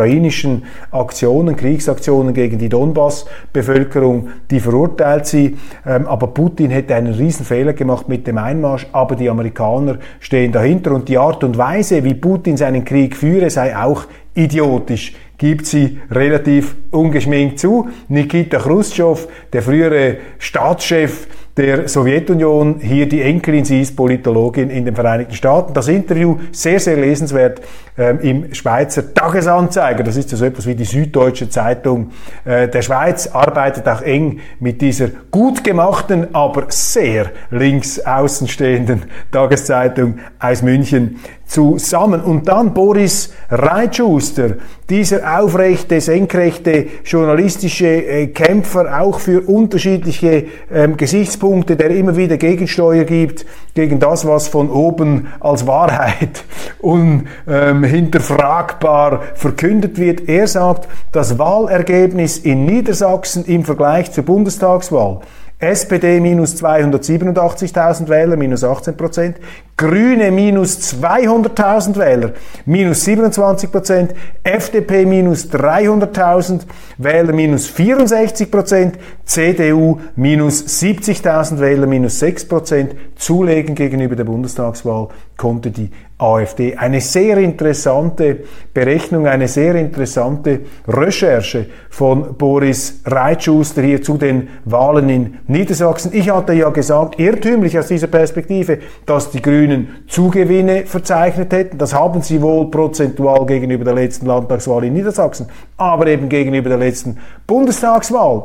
ukrainischen 0.07 0.63
Aktionen, 0.91 1.55
Kriegsaktionen 1.57 2.33
gegen 2.33 2.57
die 2.57 2.69
Donbass-Bevölkerung, 2.69 4.29
die 4.49 4.59
verurteilt 4.61 5.27
sie, 5.27 5.57
ähm, 5.85 6.07
aber 6.07 6.27
Putin 6.27 6.71
hätte 6.71 6.95
einen 6.95 7.13
riesen 7.13 7.45
Fehler 7.45 7.73
gemacht 7.73 8.07
mit 8.07 8.25
dem 8.25 8.37
Einmarsch, 8.37 8.87
aber 8.93 9.15
die 9.15 9.29
Amerikaner 9.29 9.97
stehen 10.19 10.51
dahinter 10.53 10.91
und 10.93 11.09
die 11.09 11.17
Art 11.17 11.43
und 11.43 11.57
Weise, 11.57 12.03
wie 12.03 12.13
Putin 12.13 12.55
seinen 12.55 12.85
Krieg 12.85 13.17
führe, 13.17 13.49
sei 13.49 13.77
auch 13.77 14.05
idiotisch 14.33 15.13
gibt 15.39 15.67
sie 15.67 15.99
relativ 16.09 16.75
ungeschminkt 16.89 17.59
zu. 17.59 17.89
Nikita 18.07 18.57
Khrushchev, 18.57 19.27
der 19.53 19.61
frühere 19.61 20.17
Staatschef 20.39 21.27
der 21.57 21.87
Sowjetunion, 21.87 22.79
hier 22.79 23.09
die 23.09 23.21
Enkelin, 23.21 23.65
sie 23.65 23.81
ist 23.81 23.95
Politologin 23.95 24.69
in 24.69 24.85
den 24.85 24.95
Vereinigten 24.95 25.33
Staaten. 25.33 25.73
Das 25.73 25.87
Interview 25.87 26.37
sehr, 26.51 26.79
sehr 26.79 26.97
lesenswert 26.97 27.61
ähm, 27.97 28.19
im 28.19 28.53
Schweizer 28.53 29.11
Tagesanzeiger. 29.13 30.03
Das 30.03 30.15
ist 30.17 30.31
ja 30.31 30.37
so 30.37 30.45
etwas 30.45 30.67
wie 30.67 30.75
die 30.75 30.85
Süddeutsche 30.85 31.49
Zeitung 31.49 32.11
äh, 32.45 32.67
der 32.67 32.83
Schweiz, 32.83 33.27
arbeitet 33.27 33.87
auch 33.87 34.03
eng 34.03 34.39
mit 34.59 34.81
dieser 34.81 35.07
gut 35.31 35.63
gemachten, 35.63 36.27
aber 36.33 36.65
sehr 36.69 37.31
links 37.49 37.99
außenstehenden 37.99 39.05
Tageszeitung 39.31 40.19
aus 40.39 40.61
München 40.61 41.19
zusammen. 41.47 42.21
Und 42.21 42.47
dann 42.47 42.73
Boris 42.73 43.33
Reitschuster, 43.49 44.55
dieser 44.89 45.39
aufrechte, 45.39 46.01
senkrechte 46.01 46.87
journalistische 47.05 47.87
äh, 47.87 48.27
Kämpfer, 48.27 49.01
auch 49.01 49.19
für 49.19 49.41
unterschiedliche 49.47 50.45
ähm, 50.71 50.95
Gesichtspunkte, 50.97 51.75
der 51.75 51.89
immer 51.91 52.15
wieder 52.15 52.37
Gegensteuer 52.37 53.05
gibt 53.05 53.45
gegen 53.73 53.99
das, 53.99 54.27
was 54.27 54.47
von 54.47 54.69
oben 54.69 55.27
als 55.39 55.65
Wahrheit 55.67 56.43
unhinterfragbar 56.79 59.13
ähm, 59.13 59.19
verkündet 59.35 59.97
wird. 59.97 60.29
Er 60.29 60.47
sagt, 60.47 60.87
das 61.11 61.39
Wahlergebnis 61.39 62.37
in 62.37 62.65
Niedersachsen 62.65 63.45
im 63.45 63.63
Vergleich 63.63 64.11
zur 64.11 64.25
Bundestagswahl 64.25 65.21
SPD 65.59 66.19
minus 66.19 66.61
287.000 66.61 68.09
Wähler, 68.09 68.37
minus 68.37 68.63
18 68.63 68.95
Prozent. 68.95 69.37
Grüne 69.77 70.31
minus 70.31 70.95
200.000 70.95 71.97
Wähler, 71.97 72.33
minus 72.65 73.05
27 73.05 73.71
Prozent. 73.71 74.15
FDP 74.41 75.05
minus 75.05 75.51
300.000 75.51 76.61
Wähler, 76.97 77.31
minus 77.31 77.67
64 77.67 78.49
Prozent. 78.49 78.97
CDU 79.23 79.99
minus 80.15 80.65
70.000 80.65 81.59
Wähler, 81.59 81.85
minus 81.85 82.17
6 82.17 82.47
Prozent. 82.47 82.95
Zulegen 83.17 83.75
gegenüber 83.75 84.15
der 84.15 84.23
Bundestagswahl 84.23 85.09
konnte 85.37 85.69
die 85.69 85.91
AfD. 86.17 86.75
Eine 86.75 86.99
sehr 86.99 87.37
interessante 87.37 88.39
Berechnung, 88.73 89.27
eine 89.27 89.47
sehr 89.47 89.75
interessante 89.75 90.61
Recherche 90.87 91.67
von 91.91 92.35
Boris 92.37 93.01
Reitschuster 93.05 93.83
hier 93.83 94.01
zu 94.01 94.17
den 94.17 94.49
Wahlen 94.65 95.09
in 95.09 95.37
Niedersachsen. 95.45 96.11
Ich 96.13 96.31
hatte 96.31 96.53
ja 96.53 96.69
gesagt, 96.69 97.19
irrtümlich 97.19 97.77
aus 97.77 97.87
dieser 97.87 98.07
Perspektive, 98.07 98.79
dass 99.05 99.29
die 99.29 99.41
Grünen 99.43 99.66
Zugewinne 100.07 100.85
verzeichnet 100.85 101.51
hätten. 101.53 101.77
Das 101.77 101.93
haben 101.93 102.21
sie 102.21 102.41
wohl 102.41 102.69
prozentual 102.71 103.45
gegenüber 103.45 103.85
der 103.85 103.95
letzten 103.95 104.25
Landtagswahl 104.25 104.83
in 104.85 104.93
Niedersachsen, 104.93 105.47
aber 105.77 106.07
eben 106.07 106.29
gegenüber 106.29 106.69
der 106.69 106.77
letzten 106.77 107.17
Bundestagswahl 107.45 108.43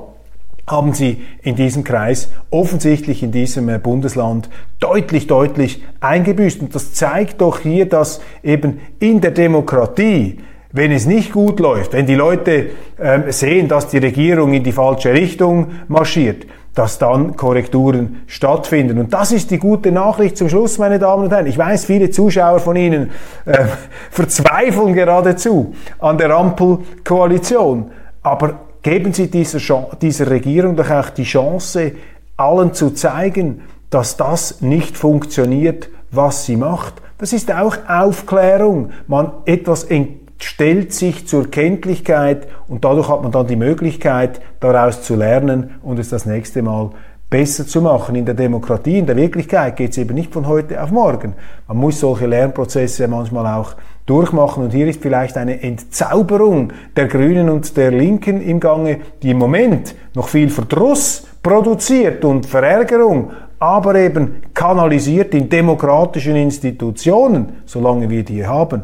haben 0.66 0.95
sie 0.95 1.23
in 1.43 1.57
diesem 1.57 1.83
Kreis 1.85 2.31
offensichtlich 2.51 3.23
in 3.23 3.33
diesem 3.33 3.68
äh, 3.68 3.79
Bundesland 3.79 4.49
deutlich, 4.79 5.27
deutlich 5.27 5.83
eingebüßt. 6.01 6.61
Und 6.61 6.75
das 6.75 6.93
zeigt 6.93 7.41
doch 7.41 7.61
hier, 7.61 7.87
dass 7.87 8.20
eben 8.43 8.81
in 9.01 9.20
der 9.20 9.33
Demokratie, 9.33 10.39
wenn 10.70 10.93
es 10.93 11.05
nicht 11.05 11.33
gut 11.33 11.59
läuft, 11.59 11.93
wenn 11.93 12.07
die 12.07 12.14
Leute 12.14 12.70
äh, 12.97 13.33
sehen, 13.33 13.68
dass 13.68 13.89
die 13.89 13.99
Regierung 13.99 14.55
in 14.55 14.62
die 14.62 14.73
falsche 14.73 15.12
Richtung 15.12 15.73
marschiert, 15.89 16.47
dass 16.75 16.99
dann 16.99 17.37
Korrekturen 17.37 18.23
stattfinden. 18.27 18.99
Und 18.99 19.12
das 19.12 19.33
ist 19.33 19.51
die 19.51 19.59
gute 19.59 19.93
Nachricht 19.93 20.39
zum 20.39 20.49
Schluss, 20.49 20.79
meine 20.79 20.99
Damen 20.99 21.25
und 21.25 21.31
Herren. 21.31 21.47
Ich 21.47 21.59
weiß, 21.59 21.85
viele 21.85 22.11
Zuschauer 22.11 22.61
von 22.61 22.77
Ihnen 22.77 23.11
äh, 23.45 23.66
verzweifeln 24.11 24.95
geradezu 24.95 25.75
an 25.99 26.16
der 26.16 26.31
Ampelkoalition. 26.31 27.91
Aber 28.23 28.61
geben 28.83 29.12
Sie 29.12 29.31
dieser, 29.31 29.59
dieser 30.01 30.31
Regierung 30.31 30.77
doch 30.77 30.91
auch 30.91 31.11
die 31.11 31.25
Chance, 31.25 31.93
allen 32.37 32.73
zu 32.73 32.91
zeigen, 32.91 33.62
dass 33.91 34.16
das 34.16 34.62
nicht 34.62 34.97
funktioniert, 34.97 35.89
was 36.11 36.47
sie 36.47 36.57
macht. 36.57 36.95
Das 37.18 37.33
ist 37.33 37.53
auch 37.53 37.77
Aufklärung. 37.87 38.91
Man 39.07 39.31
etwas 39.45 39.85
stellt 40.45 40.93
sich 40.93 41.26
zur 41.26 41.51
Kenntlichkeit 41.51 42.49
und 42.68 42.84
dadurch 42.84 43.09
hat 43.09 43.22
man 43.22 43.32
dann 43.32 43.47
die 43.47 43.57
Möglichkeit, 43.57 44.40
daraus 44.61 45.03
zu 45.03 45.16
lernen 45.16 45.70
und 45.82 45.99
es 45.99 46.09
das 46.09 46.26
nächste 46.26 46.62
Mal 46.62 46.90
besser 47.30 47.66
zu 47.66 47.80
machen. 47.80 48.14
In 48.14 48.26
der 48.26 48.34
Demokratie, 48.34 48.99
in 48.99 49.07
der 49.07 49.16
Wirklichkeit 49.16 49.76
geht 49.76 49.93
es 49.93 49.99
eben 49.99 50.14
nicht 50.14 50.32
von 50.32 50.47
heute 50.47 50.82
auf 50.82 50.90
morgen. 50.90 51.34
Man 51.66 51.78
muss 51.78 52.01
solche 52.01 52.26
Lernprozesse 52.26 53.09
manchmal 53.09 53.47
auch 53.47 53.74
durchmachen 54.05 54.64
und 54.64 54.72
hier 54.72 54.86
ist 54.88 55.01
vielleicht 55.01 55.36
eine 55.36 55.62
Entzauberung 55.62 56.72
der 56.97 57.07
Grünen 57.07 57.49
und 57.49 57.76
der 57.76 57.90
Linken 57.90 58.43
im 58.43 58.61
Gange, 58.61 58.99
die 59.22 59.30
im 59.30 59.38
Moment 59.38 59.95
noch 60.14 60.28
viel 60.28 60.51
Verdruss 60.51 61.26
produziert 61.43 62.24
und 62.24 62.47
Verärgerung, 62.47 63.30
aber 63.59 63.95
eben 63.95 64.43
kanalisiert 64.53 65.34
in 65.34 65.49
demokratischen 65.49 66.36
Institutionen, 66.36 67.62
solange 67.64 68.11
wir 68.11 68.24
die 68.24 68.45
haben, 68.45 68.82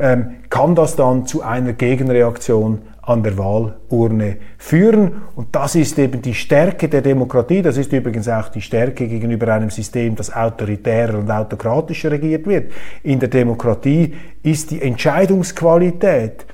ähm, 0.00 0.36
kann 0.48 0.74
das 0.74 0.96
dann 0.96 1.26
zu 1.26 1.42
einer 1.42 1.72
Gegenreaktion 1.74 2.80
an 3.02 3.22
der 3.22 3.36
Wahlurne 3.38 4.36
führen. 4.58 5.22
Und 5.34 5.48
das 5.56 5.74
ist 5.74 5.98
eben 5.98 6.22
die 6.22 6.34
Stärke 6.34 6.88
der 6.88 7.02
Demokratie. 7.02 7.62
Das 7.62 7.76
ist 7.76 7.92
übrigens 7.92 8.28
auch 8.28 8.48
die 8.48 8.60
Stärke 8.60 9.08
gegenüber 9.08 9.52
einem 9.52 9.70
System, 9.70 10.14
das 10.16 10.34
autoritärer 10.34 11.18
und 11.18 11.30
autokratischer 11.30 12.10
regiert 12.10 12.46
wird. 12.46 12.72
In 13.02 13.18
der 13.18 13.28
Demokratie 13.28 14.14
ist 14.42 14.70
die 14.70 14.82
Entscheidungsqualität 14.82 16.46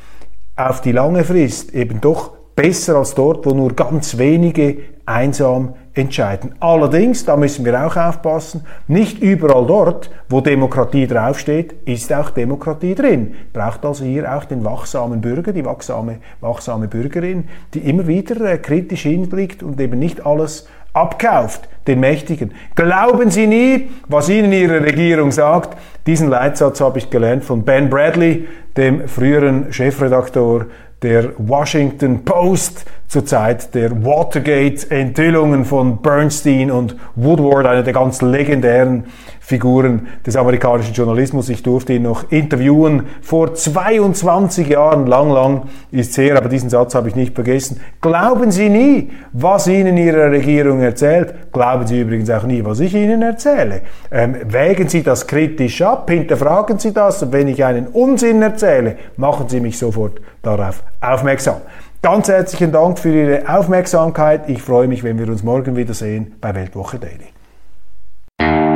auf 0.56 0.80
die 0.80 0.92
lange 0.92 1.24
Frist 1.24 1.74
eben 1.74 2.00
doch 2.00 2.30
besser 2.54 2.96
als 2.96 3.14
dort, 3.14 3.44
wo 3.44 3.50
nur 3.50 3.74
ganz 3.74 4.16
wenige 4.16 4.78
einsam 5.04 5.74
entscheiden. 5.96 6.54
Allerdings, 6.60 7.24
da 7.24 7.36
müssen 7.36 7.64
wir 7.64 7.86
auch 7.86 7.96
aufpassen, 7.96 8.64
nicht 8.86 9.18
überall 9.20 9.66
dort, 9.66 10.10
wo 10.28 10.40
Demokratie 10.40 11.06
draufsteht, 11.06 11.74
ist 11.86 12.12
auch 12.12 12.30
Demokratie 12.30 12.94
drin. 12.94 13.34
Braucht 13.52 13.84
also 13.84 14.04
hier 14.04 14.36
auch 14.36 14.44
den 14.44 14.64
wachsamen 14.64 15.20
Bürger, 15.20 15.52
die 15.52 15.64
wachsame, 15.64 16.18
wachsame 16.40 16.86
Bürgerin, 16.86 17.48
die 17.72 17.80
immer 17.80 18.06
wieder 18.06 18.40
äh, 18.42 18.58
kritisch 18.58 19.02
hinblickt 19.02 19.62
und 19.62 19.80
eben 19.80 19.98
nicht 19.98 20.24
alles 20.26 20.68
abkauft, 20.92 21.68
den 21.86 22.00
Mächtigen. 22.00 22.52
Glauben 22.74 23.30
Sie 23.30 23.46
nie, 23.46 23.90
was 24.08 24.28
Ihnen 24.28 24.52
Ihre 24.52 24.82
Regierung 24.82 25.32
sagt. 25.32 25.76
Diesen 26.06 26.28
Leitsatz 26.28 26.80
habe 26.80 26.98
ich 26.98 27.10
gelernt 27.10 27.44
von 27.44 27.64
Ben 27.64 27.90
Bradley, 27.90 28.46
dem 28.76 29.08
früheren 29.08 29.72
Chefredaktor 29.72 30.66
der 31.02 31.32
Washington 31.36 32.24
Post 32.24 32.86
zur 33.06 33.24
Zeit 33.24 33.74
der 33.74 34.04
Watergate-Enthüllungen 34.04 35.64
von 35.64 36.00
Bernstein 36.00 36.70
und 36.70 36.96
Woodward, 37.14 37.66
eine 37.66 37.84
der 37.84 37.92
ganz 37.92 38.22
legendären 38.22 39.04
Figuren 39.38 40.08
des 40.26 40.34
amerikanischen 40.36 40.94
Journalismus. 40.94 41.48
Ich 41.50 41.62
durfte 41.62 41.92
ihn 41.92 42.02
noch 42.02 42.32
interviewen 42.32 43.04
vor 43.20 43.54
22 43.54 44.68
Jahren, 44.68 45.06
lang, 45.06 45.30
lang 45.30 45.62
ist 45.92 46.16
her, 46.18 46.36
aber 46.36 46.48
diesen 46.48 46.70
Satz 46.70 46.94
habe 46.94 47.08
ich 47.08 47.14
nicht 47.14 47.34
vergessen. 47.34 47.80
Glauben 48.00 48.50
Sie 48.50 48.68
nie, 48.68 49.10
was 49.32 49.68
Ihnen 49.68 49.98
Ihre 49.98 50.30
Regierung 50.30 50.80
erzählt. 50.80 51.52
Glauben 51.52 51.75
Sie 51.84 52.00
übrigens 52.00 52.30
auch 52.30 52.44
nie, 52.44 52.64
was 52.64 52.78
ich 52.78 52.94
Ihnen 52.94 53.22
erzähle. 53.22 53.82
Ähm, 54.12 54.36
wägen 54.44 54.88
Sie 54.88 55.02
das 55.02 55.26
kritisch 55.26 55.82
ab, 55.82 56.08
hinterfragen 56.08 56.78
Sie 56.78 56.92
das 56.92 57.24
und 57.24 57.32
wenn 57.32 57.48
ich 57.48 57.64
einen 57.64 57.88
Unsinn 57.88 58.40
erzähle, 58.40 58.96
machen 59.16 59.48
Sie 59.48 59.58
mich 59.58 59.76
sofort 59.76 60.20
darauf 60.42 60.84
aufmerksam. 61.00 61.56
Ganz 62.02 62.28
herzlichen 62.28 62.70
Dank 62.70 63.00
für 63.00 63.12
Ihre 63.12 63.48
Aufmerksamkeit. 63.48 64.48
Ich 64.48 64.62
freue 64.62 64.86
mich, 64.86 65.02
wenn 65.02 65.18
wir 65.18 65.28
uns 65.28 65.42
morgen 65.42 65.74
wiedersehen 65.74 66.34
bei 66.40 66.54
Weltwoche 66.54 67.00
Daily. 67.00 68.75